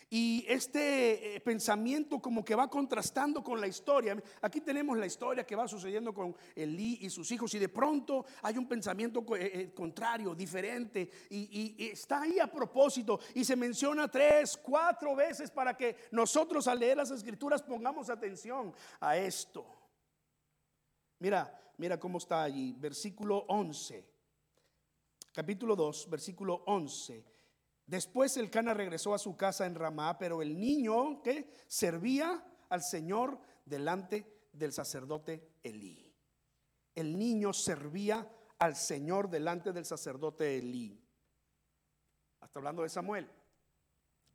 Y 0.09 0.45
este 0.47 1.35
eh, 1.35 1.41
pensamiento 1.41 2.21
como 2.21 2.43
que 2.45 2.55
va 2.55 2.69
contrastando 2.69 3.43
con 3.43 3.59
la 3.59 3.67
historia. 3.67 4.15
Aquí 4.41 4.61
tenemos 4.61 4.97
la 4.97 5.05
historia 5.05 5.45
que 5.45 5.55
va 5.55 5.67
sucediendo 5.67 6.13
con 6.13 6.33
Elí 6.55 6.99
y 7.01 7.09
sus 7.09 7.29
hijos 7.31 7.53
y 7.55 7.59
de 7.59 7.67
pronto 7.67 8.25
hay 8.41 8.57
un 8.57 8.67
pensamiento 8.69 9.25
eh, 9.35 9.51
eh, 9.53 9.73
contrario, 9.73 10.33
diferente 10.33 11.09
y, 11.29 11.75
y, 11.77 11.89
está 11.89 12.21
ahí 12.21 12.39
a 12.39 12.47
propósito 12.47 13.19
y 13.35 13.43
se 13.43 13.57
menciona 13.57 14.09
tres, 14.09 14.55
cuatro 14.55 15.13
veces 15.13 15.51
para 15.51 15.75
que 15.75 15.97
nosotros 16.11 16.67
al 16.69 16.79
leer 16.79 16.95
las 16.95 17.11
escrituras 17.11 17.61
pongamos 17.61 18.09
atención 18.09 18.73
a 19.01 19.17
esto. 19.17 19.65
Mira, 21.19 21.73
mira 21.77 21.99
cómo 21.99 22.17
está 22.19 22.43
allí, 22.43 22.73
versículo 22.79 23.39
11, 23.49 24.05
capítulo 25.33 25.75
2, 25.75 26.09
versículo 26.09 26.63
11. 26.65 27.37
Después 27.88 28.36
el 28.36 28.52
Cana 28.52 28.73
regresó 28.73 29.13
a 29.13 29.17
su 29.17 29.38
casa 29.38 29.65
en 29.65 29.73
Ramá, 29.73 30.17
pero 30.17 30.41
el 30.41 30.60
niño 30.60 31.21
que 31.23 31.50
servía 31.67 32.45
al 32.69 32.84
Señor 32.84 33.39
delante 33.65 34.50
del 34.52 34.73
sacerdote 34.73 35.56
Elí. 35.63 36.13
El 36.93 37.17
niño 37.17 37.54
servía 37.54 38.30
al 38.60 38.76
Señor 38.76 39.30
delante 39.30 39.71
del 39.71 39.86
sacerdote 39.86 40.58
Elí. 40.58 41.02
Hasta 42.41 42.60
hablando 42.60 42.84
de 42.84 42.89
Samuel. 42.89 43.30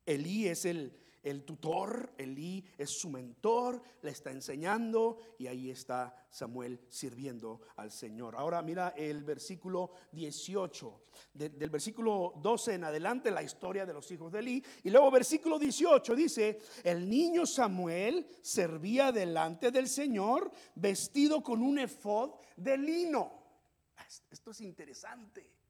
Elí 0.06 0.48
es 0.48 0.64
el 0.64 1.01
el 1.22 1.44
tutor, 1.44 2.12
Elí 2.18 2.64
es 2.76 2.90
su 2.90 3.08
mentor, 3.08 3.80
le 4.02 4.10
está 4.10 4.30
enseñando 4.30 5.18
y 5.38 5.46
ahí 5.46 5.70
está 5.70 6.14
Samuel 6.30 6.80
sirviendo 6.88 7.60
al 7.76 7.90
Señor. 7.90 8.34
Ahora 8.36 8.62
mira 8.62 8.88
el 8.96 9.24
versículo 9.24 9.92
18, 10.12 11.02
del 11.34 11.70
versículo 11.70 12.34
12 12.42 12.74
en 12.74 12.84
adelante 12.84 13.30
la 13.30 13.42
historia 13.42 13.86
de 13.86 13.92
los 13.92 14.10
hijos 14.10 14.32
de 14.32 14.40
Elí 14.40 14.64
y 14.82 14.90
luego 14.90 15.10
versículo 15.10 15.58
18 15.58 16.14
dice, 16.14 16.58
el 16.82 17.08
niño 17.08 17.46
Samuel 17.46 18.26
servía 18.40 19.12
delante 19.12 19.70
del 19.70 19.88
Señor 19.88 20.50
vestido 20.74 21.42
con 21.42 21.62
un 21.62 21.78
efod 21.78 22.32
de 22.56 22.76
lino. 22.76 23.42
Esto 24.30 24.50
es 24.50 24.60
interesante. 24.60 25.61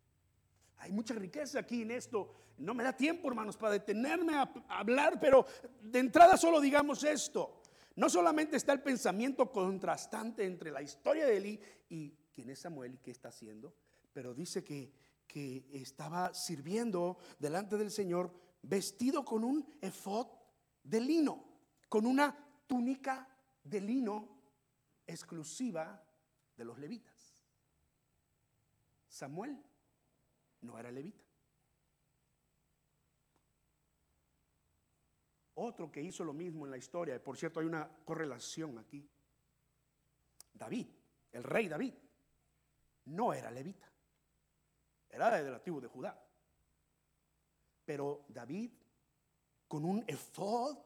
Hay 0.82 0.90
mucha 0.90 1.14
riqueza 1.14 1.60
aquí 1.60 1.82
en 1.82 1.92
esto. 1.92 2.28
No 2.58 2.74
me 2.74 2.82
da 2.82 2.92
tiempo, 2.92 3.28
hermanos, 3.28 3.56
para 3.56 3.74
detenerme 3.74 4.34
a 4.34 4.52
hablar, 4.68 5.20
pero 5.20 5.46
de 5.80 6.00
entrada 6.00 6.36
solo 6.36 6.60
digamos 6.60 7.04
esto. 7.04 7.62
No 7.94 8.10
solamente 8.10 8.56
está 8.56 8.72
el 8.72 8.82
pensamiento 8.82 9.52
contrastante 9.52 10.44
entre 10.44 10.72
la 10.72 10.82
historia 10.82 11.24
de 11.24 11.36
Eli 11.36 11.60
y 11.88 12.10
quién 12.34 12.50
es 12.50 12.58
Samuel 12.58 12.94
y 12.94 12.98
qué 12.98 13.12
está 13.12 13.28
haciendo, 13.28 13.72
pero 14.12 14.34
dice 14.34 14.64
que, 14.64 14.92
que 15.28 15.64
estaba 15.72 16.34
sirviendo 16.34 17.16
delante 17.38 17.76
del 17.76 17.92
Señor 17.92 18.34
vestido 18.62 19.24
con 19.24 19.44
un 19.44 19.64
efod 19.80 20.26
de 20.82 21.00
lino, 21.00 21.44
con 21.88 22.06
una 22.06 22.36
túnica 22.66 23.28
de 23.62 23.80
lino 23.80 24.28
exclusiva 25.06 26.02
de 26.56 26.64
los 26.64 26.76
levitas. 26.80 27.44
Samuel 29.06 29.62
no 30.62 30.78
era 30.78 30.90
levita. 30.90 31.24
Otro 35.54 35.92
que 35.92 36.00
hizo 36.00 36.24
lo 36.24 36.32
mismo 36.32 36.64
en 36.64 36.70
la 36.70 36.78
historia, 36.78 37.22
por 37.22 37.36
cierto 37.36 37.60
hay 37.60 37.66
una 37.66 37.88
correlación 38.04 38.78
aquí. 38.78 39.08
David, 40.54 40.88
el 41.32 41.44
rey 41.44 41.68
David, 41.68 41.94
no 43.06 43.32
era 43.32 43.50
levita, 43.50 43.90
era 45.08 45.30
del 45.42 45.54
antiguo 45.54 45.80
de 45.80 45.88
Judá. 45.88 46.26
Pero 47.84 48.24
David, 48.28 48.72
con 49.68 49.84
un 49.84 50.04
efod, 50.06 50.78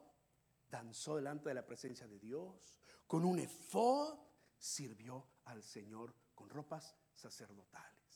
danzó 0.69 1.15
delante 1.15 1.49
de 1.49 1.55
la 1.55 1.65
presencia 1.65 2.07
de 2.07 2.19
Dios, 2.19 2.79
con 3.05 3.23
un 3.23 3.39
efod 3.39 4.19
sirvió 4.57 5.27
al 5.45 5.63
Señor 5.63 6.13
con 6.33 6.49
ropas 6.49 6.95
sacerdotales. 7.13 8.06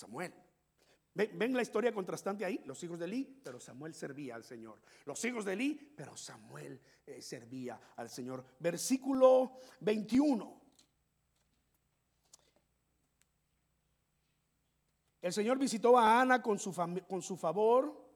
Samuel. 0.00 0.32
¿Ven, 1.12 1.52
la 1.52 1.62
historia 1.62 1.92
contrastante 1.92 2.44
ahí? 2.44 2.62
Los 2.64 2.82
hijos 2.82 2.98
de 2.98 3.04
Eli, 3.04 3.40
pero 3.42 3.60
Samuel 3.60 3.94
servía 3.94 4.36
al 4.36 4.44
Señor. 4.44 4.80
Los 5.04 5.22
hijos 5.24 5.44
de 5.44 5.52
Eli, 5.52 5.74
pero 5.96 6.16
Samuel 6.16 6.80
eh, 7.04 7.20
servía 7.20 7.78
al 7.96 8.08
Señor. 8.08 8.44
Versículo 8.60 9.58
21. 9.80 10.60
El 15.20 15.32
Señor 15.32 15.58
visitó 15.58 15.98
a 15.98 16.20
Ana 16.20 16.40
con 16.40 16.58
su, 16.58 16.72
favor 17.36 18.08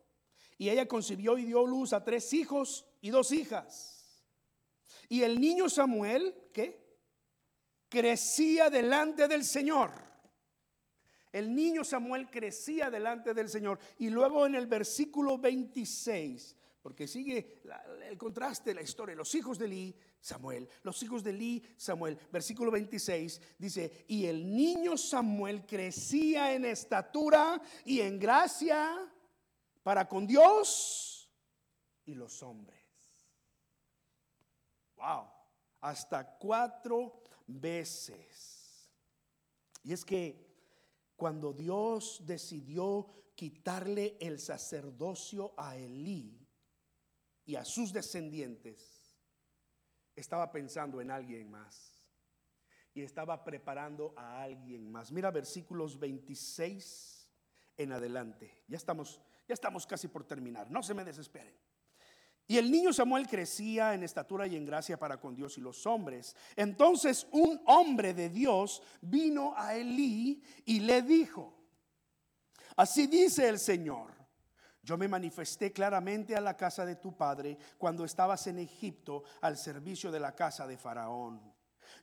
y 0.57 0.71
ella 0.71 0.89
concibió 0.89 1.37
y 1.37 1.45
dio 1.45 1.67
luz 1.67 1.93
a 1.93 2.03
tres 2.03 2.33
hijos 2.33 2.87
y 3.03 3.11
dos 3.11 3.33
hijas. 3.33 4.25
Y 5.11 5.23
el 5.23 5.39
niño 5.39 5.69
Samuel, 5.69 6.35
¿qué? 6.55 6.83
Crecía 7.91 8.71
delante 8.71 9.29
del 9.29 9.45
Señor 9.45 10.14
El 11.35 11.53
niño 11.53 11.83
Samuel 11.83 12.31
crecía 12.31 12.91
delante 12.91 13.35
del 13.35 13.49
Señor. 13.49 13.81
Y 13.99 14.09
luego 14.09 14.47
en 14.47 14.55
el 14.55 14.69
versículo 14.69 15.37
26, 15.37 16.57
porque 16.81 17.09
sigue 17.09 17.61
el 18.09 18.17
contraste 18.17 18.71
de 18.71 18.75
la 18.77 18.83
historia, 18.83 19.17
los 19.17 19.35
hijos 19.35 19.59
de 19.59 19.65
Eli, 19.65 19.97
Samuel, 20.21 20.69
los 20.85 21.03
hijos 21.03 21.25
de 21.25 21.31
Eli, 21.31 21.61
Samuel, 21.77 22.17
versículo 22.31 22.71
26 22.71 23.41
dice, 23.59 24.05
y 24.07 24.27
el 24.27 24.55
niño 24.55 24.97
Samuel 24.97 25.67
crecía 25.67 26.55
en 26.55 26.67
estatura 26.67 27.61
y 27.85 28.01
en 28.01 28.21
gracia 28.21 29.13
para 29.83 30.07
con 30.07 30.29
Dios 30.29 31.29
y 32.05 32.15
los 32.15 32.45
hombres. 32.45 32.81
Wow, 34.95 35.29
hasta 35.81 36.39
cuatro 36.39 37.25
veces. 37.49 38.89
Y 39.83 39.93
es 39.93 40.05
que 40.05 40.44
cuando 41.17 41.53
Dios 41.53 42.23
decidió 42.25 43.33
quitarle 43.35 44.17
el 44.21 44.39
sacerdocio 44.39 45.55
a 45.57 45.77
Elí 45.77 46.47
y 47.45 47.57
a 47.57 47.65
sus 47.65 47.93
descendientes, 47.93 49.19
estaba 50.15 50.51
pensando 50.53 51.01
en 51.01 51.11
alguien 51.11 51.51
más 51.51 51.95
y 52.95 53.03
estaba 53.03 53.43
preparando 53.43 54.15
a 54.17 54.43
alguien 54.43 54.91
más. 54.91 55.11
Mira 55.11 55.31
versículos 55.31 55.99
26 55.99 57.29
en 57.77 57.93
adelante. 57.93 58.65
Ya 58.69 58.77
estamos, 58.77 59.21
ya 59.49 59.55
estamos 59.55 59.87
casi 59.87 60.09
por 60.09 60.25
terminar. 60.25 60.71
No 60.71 60.83
se 60.83 60.95
me 60.95 61.05
desesperen. 61.05 61.64
Y 62.47 62.59
el 62.59 62.71
niño 62.71 62.93
Samuel 62.93 63.27
crecía 63.27 63.95
en 63.95 64.03
estatura 64.03 64.47
y 64.47 64.57
en 64.57 64.67
gracia 64.67 64.99
para 64.99 65.19
con 65.19 65.35
Dios 65.35 65.57
y 65.57 65.63
los 65.63 65.87
hombres. 65.87 66.37
Entonces 66.57 67.27
un 67.33 67.61
hombre 67.67 68.13
de 68.13 68.29
Dios 68.29 68.83
vino 69.01 69.55
a 69.57 69.75
Elí 69.75 70.43
y 70.67 70.81
le 70.81 71.01
dijo, 71.03 71.55
así 72.77 73.07
dice 73.07 73.49
el 73.49 73.59
Señor, 73.59 74.13
yo 74.83 74.99
me 74.99 75.09
manifesté 75.09 75.73
claramente 75.73 76.37
a 76.37 76.43
la 76.43 76.55
casa 76.55 76.85
de 76.85 76.97
tu 76.97 77.17
padre 77.17 77.57
cuando 77.79 78.05
estabas 78.05 78.47
en 78.47 78.59
Egipto 78.59 79.23
al 79.41 79.57
servicio 79.57 80.13
de 80.13 80.21
la 80.21 80.35
casa 80.35 80.67
de 80.67 80.77
Faraón. 80.77 81.54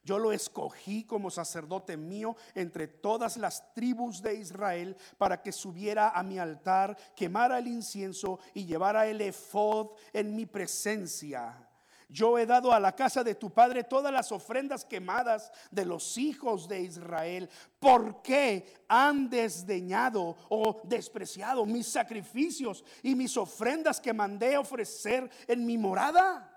Yo 0.03 0.17
lo 0.17 0.31
escogí 0.31 1.03
como 1.03 1.29
sacerdote 1.29 1.95
mío 1.95 2.35
entre 2.55 2.87
todas 2.87 3.37
las 3.37 3.73
tribus 3.73 4.21
de 4.21 4.35
Israel 4.35 4.97
para 5.17 5.41
que 5.41 5.51
subiera 5.51 6.09
a 6.09 6.23
mi 6.23 6.39
altar, 6.39 6.97
quemara 7.15 7.59
el 7.59 7.67
incienso 7.67 8.39
y 8.53 8.65
llevara 8.65 9.07
el 9.07 9.21
efod 9.21 9.91
en 10.11 10.35
mi 10.35 10.45
presencia. 10.45 11.67
Yo 12.11 12.37
he 12.37 12.45
dado 12.45 12.73
a 12.73 12.79
la 12.79 12.93
casa 12.93 13.23
de 13.23 13.35
tu 13.35 13.51
padre 13.51 13.85
todas 13.85 14.11
las 14.11 14.33
ofrendas 14.33 14.83
quemadas 14.83 15.49
de 15.71 15.85
los 15.85 16.17
hijos 16.17 16.67
de 16.67 16.81
Israel. 16.81 17.49
¿Por 17.79 18.21
qué 18.21 18.83
han 18.89 19.29
desdeñado 19.29 20.35
o 20.49 20.81
despreciado 20.83 21.65
mis 21.65 21.87
sacrificios 21.87 22.83
y 23.01 23.15
mis 23.15 23.37
ofrendas 23.37 24.01
que 24.01 24.11
mandé 24.11 24.57
ofrecer 24.57 25.29
en 25.47 25.65
mi 25.65 25.77
morada? 25.77 26.50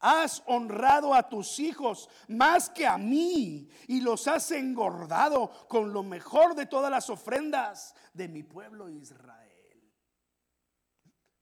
Has 0.00 0.42
honrado 0.46 1.14
a 1.14 1.28
tus 1.28 1.58
hijos 1.60 2.08
más 2.28 2.70
que 2.70 2.86
a 2.86 2.96
mí 2.96 3.68
y 3.86 4.00
los 4.00 4.26
has 4.28 4.50
engordado 4.50 5.50
con 5.68 5.92
lo 5.92 6.02
mejor 6.02 6.54
de 6.54 6.66
todas 6.66 6.90
las 6.90 7.10
ofrendas 7.10 7.94
de 8.14 8.28
mi 8.28 8.42
pueblo 8.42 8.88
Israel. 8.88 9.50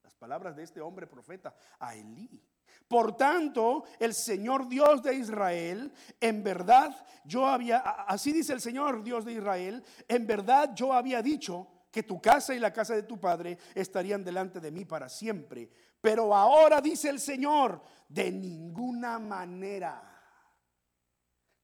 Las 0.02 0.16
palabras 0.16 0.56
de 0.56 0.64
este 0.64 0.80
hombre 0.80 1.06
profeta 1.06 1.54
a 1.78 1.94
Elí. 1.94 2.42
Por 2.88 3.16
tanto, 3.16 3.84
el 3.98 4.14
Señor 4.14 4.66
Dios 4.68 5.02
de 5.02 5.14
Israel, 5.14 5.92
en 6.20 6.42
verdad 6.42 6.96
yo 7.24 7.46
había, 7.46 7.78
así 7.78 8.32
dice 8.32 8.54
el 8.54 8.60
Señor 8.62 9.02
Dios 9.02 9.26
de 9.26 9.34
Israel, 9.34 9.84
en 10.08 10.26
verdad 10.26 10.74
yo 10.74 10.94
había 10.94 11.20
dicho 11.20 11.68
que 11.90 12.02
tu 12.02 12.20
casa 12.20 12.54
y 12.54 12.58
la 12.58 12.72
casa 12.72 12.94
de 12.94 13.02
tu 13.02 13.20
padre 13.20 13.58
estarían 13.74 14.24
delante 14.24 14.60
de 14.60 14.70
mí 14.70 14.84
para 14.84 15.08
siempre. 15.08 15.70
Pero 16.00 16.34
ahora 16.34 16.80
dice 16.80 17.08
el 17.08 17.20
Señor, 17.20 17.82
de 18.08 18.30
ninguna 18.30 19.18
manera. 19.18 20.02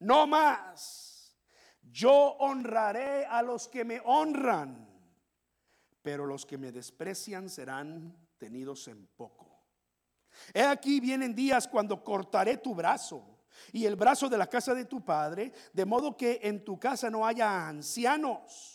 No 0.01 0.27
más. 0.27 1.37
Yo 1.81 2.37
honraré 2.39 3.25
a 3.27 3.43
los 3.43 3.69
que 3.69 3.85
me 3.85 4.01
honran, 4.05 4.89
pero 6.03 6.27
los 6.27 6.45
que 6.45 6.59
me 6.59 6.73
desprecian 6.73 7.49
serán 7.49 8.17
tenidos 8.39 8.89
en 8.89 9.07
poco. 9.17 9.55
He 10.53 10.63
aquí 10.63 10.99
vienen 10.99 11.35
días 11.35 11.69
cuando 11.69 12.03
cortaré 12.03 12.57
tu 12.57 12.75
brazo 12.75 13.25
y 13.73 13.87
el 13.87 13.95
brazo 13.95 14.29
de 14.29 14.37
la 14.37 14.49
casa 14.49 14.75
de 14.75 14.85
tu 14.85 15.05
padre, 15.05 15.53
de 15.73 15.85
modo 15.85 16.17
que 16.17 16.41
en 16.43 16.65
tu 16.65 16.79
casa 16.79 17.09
no 17.09 17.25
haya 17.25 17.69
ancianos 17.69 18.74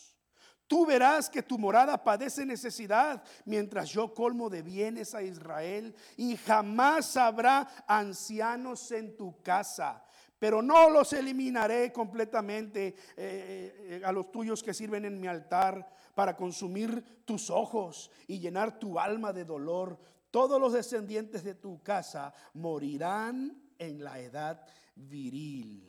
Tú 0.70 0.86
verás 0.86 1.32
que 1.32 1.42
tu 1.42 1.58
morada 1.58 2.04
padece 2.04 2.46
necesidad 2.46 3.24
mientras 3.44 3.90
yo 3.90 4.14
colmo 4.14 4.52
de 4.52 4.62
bienes 4.62 5.16
a 5.16 5.24
Israel 5.24 5.96
y 6.16 6.38
jamás 6.38 7.18
habrá 7.18 7.68
ancianos 7.88 8.92
en 8.92 9.18
tu 9.18 9.42
casa. 9.42 10.06
Pero 10.38 10.62
no 10.62 10.92
los 10.92 11.12
eliminaré 11.14 11.92
completamente 11.92 12.96
eh, 13.18 13.98
eh, 13.98 14.02
a 14.06 14.12
los 14.12 14.32
tuyos 14.32 14.62
que 14.62 14.76
sirven 14.76 15.06
en 15.06 15.20
mi 15.20 15.26
altar 15.26 15.90
para 16.14 16.38
consumir 16.38 17.24
tus 17.26 17.50
ojos 17.50 18.12
y 18.28 18.38
llenar 18.38 18.78
tu 18.78 19.00
alma 19.00 19.34
de 19.34 19.46
dolor. 19.46 19.98
Todos 20.30 20.62
los 20.62 20.74
descendientes 20.74 21.44
de 21.44 21.56
tu 21.56 21.82
casa 21.82 22.32
morirán 22.54 23.60
en 23.80 24.04
la 24.04 24.20
edad 24.20 24.68
viril. 24.94 25.84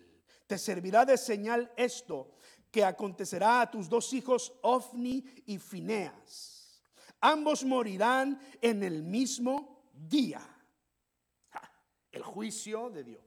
Te 0.47 0.57
servirá 0.57 1.05
de 1.05 1.19
señal 1.19 1.71
esto 1.77 2.33
que 2.71 2.85
acontecerá 2.85 3.63
a 3.63 3.71
tus 3.71 3.89
dos 3.89 4.13
hijos, 4.13 4.53
Ofni 4.63 5.25
y 5.47 5.59
Fineas. 5.59 6.83
Ambos 7.21 7.65
morirán 7.65 8.41
en 8.61 8.83
el 8.83 9.03
mismo 9.03 9.91
día. 9.93 10.41
El 12.11 12.23
juicio 12.23 12.91
de 12.91 13.05
Dios. 13.05 13.25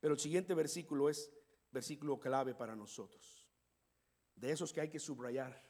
Pero 0.00 0.14
el 0.14 0.20
siguiente 0.20 0.54
versículo 0.54 1.08
es 1.08 1.30
versículo 1.70 2.18
clave 2.18 2.54
para 2.54 2.76
nosotros. 2.76 3.48
De 4.34 4.52
esos 4.52 4.72
que 4.72 4.80
hay 4.80 4.88
que 4.88 4.98
subrayar. 4.98 5.60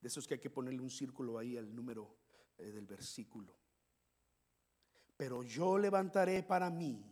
De 0.00 0.08
esos 0.08 0.26
que 0.26 0.34
hay 0.34 0.40
que 0.40 0.50
ponerle 0.50 0.80
un 0.80 0.90
círculo 0.90 1.38
ahí 1.38 1.56
al 1.56 1.74
número 1.74 2.18
eh, 2.58 2.70
del 2.70 2.86
versículo. 2.86 3.56
Pero 5.16 5.42
yo 5.42 5.76
levantaré 5.76 6.42
para 6.42 6.70
mí 6.70 7.04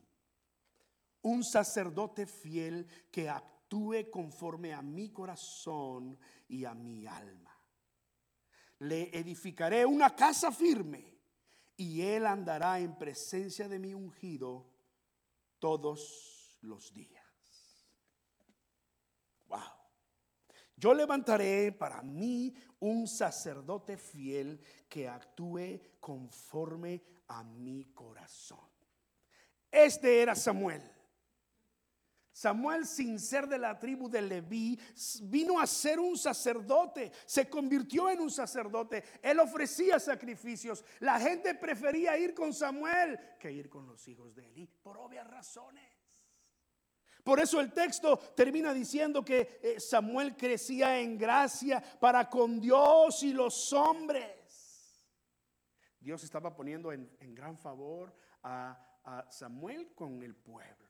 un 1.22 1.44
sacerdote 1.44 2.26
fiel 2.26 2.86
que 3.10 3.28
actúe 3.28 3.57
actúe 3.68 4.10
conforme 4.10 4.72
a 4.72 4.80
mi 4.80 5.10
corazón 5.10 6.18
y 6.48 6.64
a 6.64 6.72
mi 6.74 7.06
alma. 7.06 7.54
Le 8.78 9.14
edificaré 9.16 9.84
una 9.84 10.16
casa 10.16 10.50
firme 10.50 11.18
y 11.76 12.00
él 12.00 12.26
andará 12.26 12.80
en 12.80 12.96
presencia 12.96 13.68
de 13.68 13.78
mi 13.78 13.92
ungido 13.92 14.66
todos 15.58 16.58
los 16.62 16.94
días. 16.94 17.24
Wow. 19.48 19.60
Yo 20.74 20.94
levantaré 20.94 21.72
para 21.72 22.02
mí 22.02 22.54
un 22.80 23.06
sacerdote 23.06 23.98
fiel 23.98 24.62
que 24.88 25.08
actúe 25.08 25.98
conforme 26.00 27.02
a 27.26 27.44
mi 27.44 27.92
corazón. 27.92 28.70
Este 29.70 30.22
era 30.22 30.34
Samuel. 30.34 30.97
Samuel, 32.38 32.86
sin 32.86 33.18
ser 33.18 33.48
de 33.48 33.58
la 33.58 33.76
tribu 33.76 34.08
de 34.08 34.22
Leví, 34.22 34.78
vino 35.22 35.58
a 35.58 35.66
ser 35.66 35.98
un 35.98 36.16
sacerdote, 36.16 37.10
se 37.26 37.50
convirtió 37.50 38.08
en 38.08 38.20
un 38.20 38.30
sacerdote. 38.30 39.02
Él 39.20 39.40
ofrecía 39.40 39.98
sacrificios. 39.98 40.84
La 41.00 41.18
gente 41.18 41.56
prefería 41.56 42.16
ir 42.16 42.34
con 42.34 42.54
Samuel 42.54 43.18
que 43.40 43.50
ir 43.50 43.68
con 43.68 43.88
los 43.88 44.06
hijos 44.06 44.36
de 44.36 44.46
Elí, 44.46 44.68
por 44.68 44.98
obvias 44.98 45.26
razones. 45.26 45.84
Por 47.24 47.40
eso 47.40 47.60
el 47.60 47.72
texto 47.72 48.16
termina 48.36 48.72
diciendo 48.72 49.24
que 49.24 49.58
eh, 49.60 49.80
Samuel 49.80 50.36
crecía 50.36 51.00
en 51.00 51.18
gracia 51.18 51.82
para 51.98 52.30
con 52.30 52.60
Dios 52.60 53.20
y 53.24 53.32
los 53.32 53.72
hombres. 53.72 55.02
Dios 55.98 56.22
estaba 56.22 56.54
poniendo 56.54 56.92
en, 56.92 57.34
gran 57.34 57.58
favor 57.58 58.14
a 58.44 59.26
Samuel 59.28 59.92
con 59.92 60.22
el 60.22 60.36
pueblo. 60.36 60.87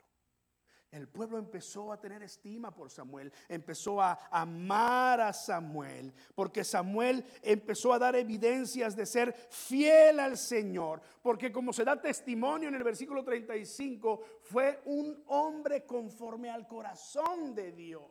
El 0.91 1.07
pueblo 1.07 1.36
empezó 1.36 1.93
a 1.93 2.01
tener 2.01 2.22
estima 2.22 2.74
por 2.74 2.91
Samuel, 2.91 3.30
empezó 3.47 4.01
a 4.01 4.18
amar 4.30 5.20
a 5.20 5.34
Samuel, 5.34 6.14
porque 6.34 6.64
Samuel 6.64 7.22
empezó 7.43 7.93
a 7.93 7.99
dar 7.99 8.16
evidencias 8.16 8.97
de 8.97 9.05
ser 9.05 9.34
fiel 9.51 10.18
al 10.18 10.39
Señor, 10.39 11.03
porque 11.22 11.53
como 11.53 11.74
se 11.74 11.84
da 11.84 12.01
testimonio 12.01 12.70
en 12.70 12.74
el 12.74 12.82
versículo 12.82 13.22
35, 13.22 14.22
fue 14.41 14.80
un 14.86 15.22
hombre 15.26 15.84
conforme 15.84 16.49
al 16.49 16.66
corazón 16.66 17.55
de 17.55 17.72
Dios. 17.72 18.11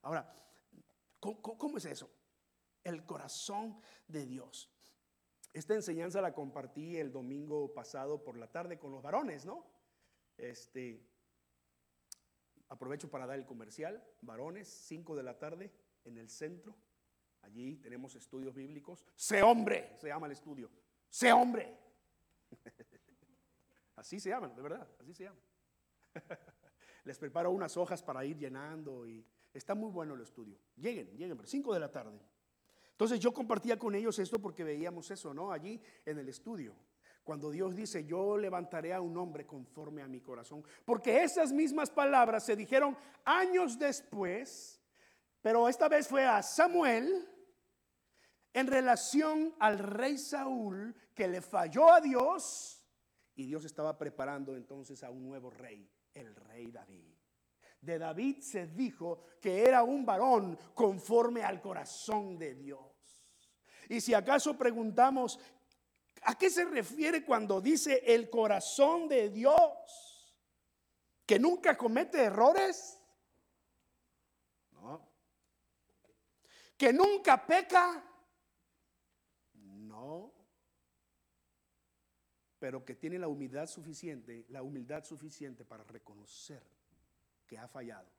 Ahora, 0.00 0.34
¿cómo, 1.20 1.76
es 1.76 1.84
eso? 1.84 2.10
El 2.82 3.04
corazón 3.04 3.78
de 4.08 4.24
Dios. 4.24 4.70
Esta 5.52 5.74
enseñanza 5.74 6.22
la 6.22 6.32
compartí 6.32 6.96
el 6.96 7.12
domingo 7.12 7.74
pasado 7.74 8.24
por 8.24 8.38
la 8.38 8.50
tarde 8.50 8.78
con 8.78 8.90
los 8.90 9.02
varones, 9.02 9.44
¿no? 9.44 9.66
Este, 10.38 11.09
Aprovecho 12.70 13.10
para 13.10 13.26
dar 13.26 13.38
el 13.38 13.46
comercial. 13.46 14.02
Varones, 14.22 14.68
5 14.68 15.14
de 15.14 15.22
la 15.22 15.38
tarde 15.38 15.70
en 16.04 16.16
el 16.16 16.28
centro. 16.28 16.74
Allí 17.42 17.76
tenemos 17.76 18.14
estudios 18.14 18.54
bíblicos. 18.54 19.04
Sé 19.14 19.42
hombre, 19.42 19.96
se 19.98 20.08
llama 20.08 20.26
el 20.26 20.32
estudio. 20.32 20.70
Sé 21.08 21.32
hombre. 21.32 21.76
Así 23.96 24.18
se 24.18 24.30
llaman, 24.30 24.56
de 24.56 24.62
verdad, 24.62 24.88
así 24.98 25.12
se 25.12 25.24
llaman. 25.24 25.42
Les 27.04 27.18
preparo 27.18 27.50
unas 27.50 27.76
hojas 27.76 28.02
para 28.02 28.24
ir 28.24 28.38
llenando 28.38 29.06
y 29.06 29.22
está 29.52 29.74
muy 29.74 29.90
bueno 29.90 30.14
el 30.14 30.22
estudio. 30.22 30.56
Lleguen, 30.76 31.14
lleguen, 31.18 31.38
5 31.44 31.74
de 31.74 31.80
la 31.80 31.90
tarde. 31.90 32.18
Entonces 32.92 33.20
yo 33.20 33.30
compartía 33.34 33.78
con 33.78 33.94
ellos 33.94 34.18
esto 34.18 34.38
porque 34.38 34.64
veíamos 34.64 35.10
eso, 35.10 35.34
¿no? 35.34 35.52
Allí 35.52 35.78
en 36.06 36.18
el 36.18 36.30
estudio. 36.30 36.74
Cuando 37.30 37.52
Dios 37.52 37.76
dice, 37.76 38.04
yo 38.04 38.36
levantaré 38.36 38.92
a 38.92 39.00
un 39.00 39.16
hombre 39.16 39.46
conforme 39.46 40.02
a 40.02 40.08
mi 40.08 40.20
corazón. 40.20 40.64
Porque 40.84 41.22
esas 41.22 41.52
mismas 41.52 41.88
palabras 41.88 42.44
se 42.44 42.56
dijeron 42.56 42.98
años 43.24 43.78
después, 43.78 44.82
pero 45.40 45.68
esta 45.68 45.88
vez 45.88 46.08
fue 46.08 46.26
a 46.26 46.42
Samuel 46.42 47.28
en 48.52 48.66
relación 48.66 49.54
al 49.60 49.78
rey 49.78 50.18
Saúl 50.18 50.92
que 51.14 51.28
le 51.28 51.40
falló 51.40 51.92
a 51.92 52.00
Dios 52.00 52.84
y 53.36 53.46
Dios 53.46 53.64
estaba 53.64 53.96
preparando 53.96 54.56
entonces 54.56 55.04
a 55.04 55.10
un 55.10 55.22
nuevo 55.22 55.50
rey, 55.50 55.88
el 56.12 56.34
rey 56.34 56.72
David. 56.72 57.14
De 57.80 57.96
David 57.96 58.40
se 58.40 58.66
dijo 58.66 59.22
que 59.40 59.68
era 59.68 59.84
un 59.84 60.04
varón 60.04 60.58
conforme 60.74 61.44
al 61.44 61.60
corazón 61.60 62.36
de 62.36 62.56
Dios. 62.56 62.90
Y 63.88 64.00
si 64.00 64.14
acaso 64.14 64.58
preguntamos 64.58 65.38
¿A 66.22 66.36
qué 66.36 66.50
se 66.50 66.64
refiere 66.64 67.24
cuando 67.24 67.60
dice 67.60 68.02
el 68.06 68.28
corazón 68.28 69.08
de 69.08 69.30
Dios? 69.30 70.30
¿Que 71.24 71.38
nunca 71.38 71.76
comete 71.76 72.24
errores? 72.24 73.00
No. 74.72 75.08
¿Que 76.76 76.92
nunca 76.92 77.46
peca? 77.46 78.04
No. 79.54 80.34
Pero 82.58 82.84
que 82.84 82.96
tiene 82.96 83.18
la 83.18 83.28
humildad 83.28 83.66
suficiente, 83.66 84.44
la 84.48 84.62
humildad 84.62 85.04
suficiente 85.04 85.64
para 85.64 85.84
reconocer 85.84 86.62
que 87.46 87.56
ha 87.56 87.66
fallado, 87.66 88.10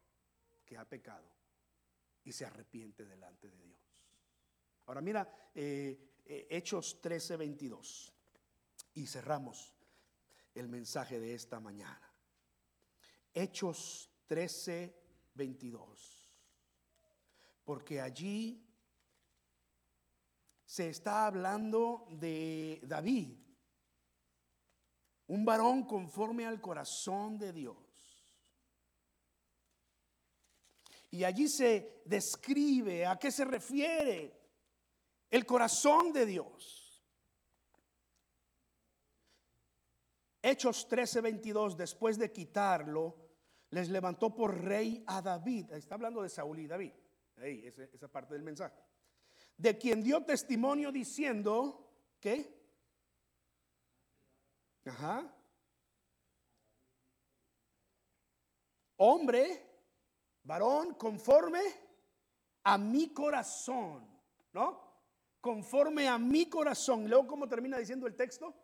que 0.65 0.77
ha 0.77 0.85
pecado 0.85 1.27
y 2.23 2.31
se 2.31 2.45
arrepiente 2.45 3.05
delante 3.05 3.49
de 3.49 3.61
Dios. 3.61 3.79
Ahora 4.85 5.01
mira, 5.01 5.51
eh, 5.53 6.10
eh, 6.25 6.47
Hechos 6.49 7.01
13, 7.01 7.37
22. 7.37 8.13
Y 8.93 9.07
cerramos 9.07 9.73
el 10.53 10.67
mensaje 10.67 11.19
de 11.19 11.33
esta 11.33 11.59
mañana. 11.59 12.11
Hechos 13.33 14.09
13, 14.27 14.95
22. 15.35 16.29
Porque 17.63 18.01
allí 18.01 18.67
se 20.65 20.89
está 20.89 21.25
hablando 21.25 22.07
de 22.11 22.79
David, 22.83 23.37
un 25.27 25.45
varón 25.45 25.83
conforme 25.83 26.45
al 26.45 26.61
corazón 26.61 27.37
de 27.37 27.53
Dios. 27.53 27.77
Y 31.11 31.25
allí 31.25 31.49
se 31.49 32.01
describe 32.05 33.05
a 33.05 33.19
qué 33.19 33.31
se 33.31 33.43
refiere 33.43 34.40
el 35.31 35.45
corazón 35.45 36.11
de 36.11 36.25
Dios. 36.25 37.03
Hechos 40.41 40.87
13:22, 40.89 41.75
después 41.75 42.17
de 42.17 42.31
quitarlo, 42.31 43.15
les 43.69 43.89
levantó 43.89 44.35
por 44.35 44.61
rey 44.61 45.03
a 45.07 45.21
David. 45.21 45.71
Está 45.71 45.95
hablando 45.95 46.21
de 46.21 46.29
Saúl 46.29 46.59
y 46.59 46.67
David. 46.67 46.91
Esa, 47.37 48.07
parte 48.07 48.33
del 48.33 48.43
mensaje. 48.43 48.75
De 49.57 49.77
quien 49.77 50.03
dio 50.03 50.23
testimonio 50.23 50.91
diciendo, 50.91 51.89
¿qué? 52.19 52.59
Ajá. 54.85 55.33
Hombre, 58.97 59.65
varón, 60.43 60.95
conforme 60.95 61.61
a 62.63 62.77
mi 62.77 63.13
corazón, 63.13 64.07
¿no? 64.53 64.90
Conforme 65.41 66.07
a 66.07 66.17
mi 66.17 66.47
corazón. 66.47 67.09
Luego, 67.09 67.27
¿cómo 67.27 67.49
termina 67.49 67.77
diciendo 67.77 68.05
el 68.07 68.15
texto? 68.15 68.55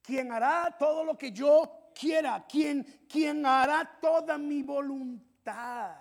Quien 0.00 0.32
hará 0.32 0.74
todo 0.78 1.04
lo 1.04 1.18
que 1.18 1.32
yo 1.32 1.90
quiera, 1.94 2.46
quien, 2.46 3.06
quien 3.08 3.44
hará 3.44 3.98
toda 4.00 4.38
mi 4.38 4.62
voluntad. 4.62 5.96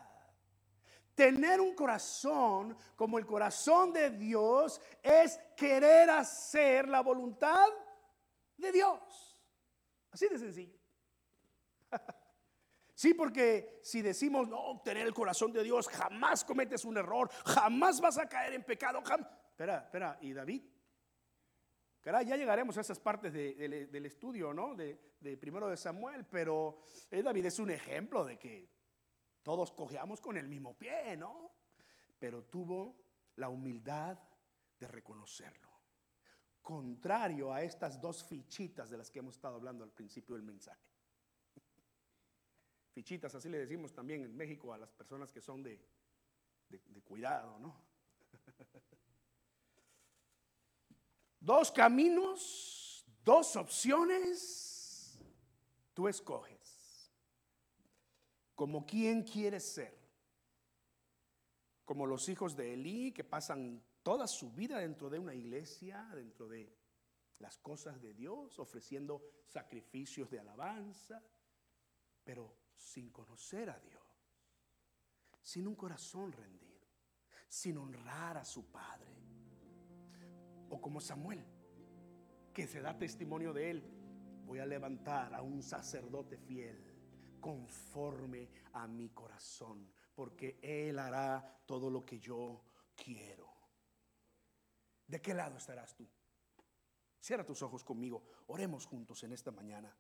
Tener 1.14 1.60
un 1.60 1.76
corazón 1.76 2.78
como 2.96 3.18
el 3.18 3.26
corazón 3.26 3.92
de 3.92 4.12
Dios 4.12 4.80
es 5.04 5.40
querer 5.58 6.10
hacer 6.10 6.88
la 6.88 7.02
voluntad 7.02 7.68
de 8.58 8.72
Dios. 8.72 9.42
Así 10.12 10.28
de 10.30 10.40
sencillo. 10.40 10.81
Sí, 13.02 13.16
porque 13.16 13.80
si 13.82 14.04
decimos, 14.04 14.47
no, 14.47 14.80
tener 14.86 15.08
el 15.08 15.14
corazón 15.16 15.52
de 15.52 15.64
Dios, 15.64 15.88
jamás 15.88 16.45
cometes 16.45 16.86
un 16.86 16.97
error, 16.97 17.32
jamás 17.45 17.99
vas 17.99 18.20
a 18.20 18.30
caer 18.30 18.54
en 18.54 18.64
pecado. 18.64 18.99
Espera, 18.99 19.80
espera, 19.80 20.20
¿y 20.22 20.34
David? 20.34 20.62
Caray, 21.99 22.28
ya 22.28 22.38
llegaremos 22.38 22.78
a 22.78 22.82
esas 22.82 22.99
partes 22.99 23.34
del 23.34 24.06
estudio, 24.06 24.54
¿no? 24.54 24.76
De, 24.76 24.99
primero 25.39 25.68
de 25.68 25.78
Samuel, 25.78 26.28
pero 26.28 26.84
eh, 27.10 27.24
David 27.24 27.47
es 27.47 27.58
un 27.58 27.72
ejemplo 27.72 28.24
de 28.24 28.38
que 28.38 28.70
todos 29.41 29.72
cojeamos 29.72 30.22
con 30.22 30.38
el 30.38 30.47
mismo 30.47 30.78
pie, 30.78 31.18
¿no? 31.18 31.56
Pero 32.20 32.43
tuvo 32.43 33.02
la 33.38 33.49
humildad 33.49 34.20
de 34.78 34.88
reconocerlo. 34.88 35.72
Contrario 36.62 37.52
a 37.52 37.64
estas 37.64 37.99
dos 37.99 38.24
fichitas 38.24 38.91
de 38.91 38.99
las 38.99 39.10
que 39.10 39.18
hemos 39.18 39.38
estado 39.38 39.56
hablando 39.56 39.84
al 39.84 39.91
principio 39.91 40.36
del 40.36 40.43
mensaje 40.43 40.91
fichitas, 42.92 43.34
así 43.36 43.50
le 43.50 43.60
decimos 43.60 43.94
también 43.94 44.24
en 44.24 44.36
México 44.36 44.74
a 44.74 44.78
las 44.78 44.92
personas 44.92 45.32
que 45.32 45.42
son 45.42 45.64
de, 45.64 45.80
de, 46.70 47.02
cuidado, 47.02 47.58
¿no? 47.60 47.76
dos 51.39 51.72
caminos, 51.72 53.06
dos 53.24 53.56
opciones, 53.56 55.20
tú 55.94 56.08
escoges. 56.08 57.12
Como 58.56 58.86
quien 58.86 59.24
quieres 59.24 59.64
ser. 59.64 60.00
Como 61.84 62.06
los 62.06 62.30
hijos 62.30 62.56
de 62.56 62.74
Elí 62.74 63.12
que 63.12 63.24
pasan 63.24 63.84
toda 64.04 64.28
su 64.28 64.52
vida 64.52 64.80
dentro 64.80 65.10
de 65.10 65.20
una 65.20 65.34
iglesia, 65.34 66.10
dentro 66.14 66.48
de 66.48 66.72
las 67.39 67.58
cosas 67.58 68.02
de 68.02 68.14
Dios, 68.14 68.60
ofreciendo 68.60 69.22
sacrificios 69.46 70.30
de 70.30 70.39
alabanza, 70.39 71.22
pero 72.24 72.61
sin 72.82 73.12
conocer 73.12 73.70
a 73.70 73.80
Dios, 73.80 74.04
sin 75.42 75.68
un 75.68 75.76
corazón 75.76 76.32
rendido, 76.32 76.88
sin 77.48 77.78
honrar 77.78 78.38
a 78.38 78.46
su 78.46 78.72
Padre. 78.72 79.16
O 80.70 80.82
como 80.82 81.00
Samuel, 81.00 81.46
que 82.54 82.68
se 82.68 82.82
da 82.82 82.98
testimonio 82.98 83.54
de 83.54 83.70
él, 83.70 84.02
voy 84.46 84.60
a 84.60 84.66
levantar 84.66 85.34
a 85.34 85.42
un 85.42 85.62
sacerdote 85.62 86.38
fiel 86.38 87.38
conforme 87.40 88.50
a 88.74 88.88
mi 88.88 89.10
corazón, 89.10 89.92
porque 90.14 90.60
él 90.62 91.00
hará 91.00 91.64
todo 91.66 91.90
lo 91.90 92.06
que 92.06 92.20
yo 92.20 92.64
quiero. 92.96 93.50
¿De 95.08 95.22
qué 95.22 95.34
lado 95.34 95.58
estarás 95.58 95.96
tú? 95.96 96.08
Cierra 97.20 97.46
tus 97.46 97.62
ojos 97.62 97.84
conmigo, 97.84 98.24
oremos 98.48 98.86
juntos 98.86 99.24
en 99.24 99.34
esta 99.34 99.52
mañana. 99.52 99.96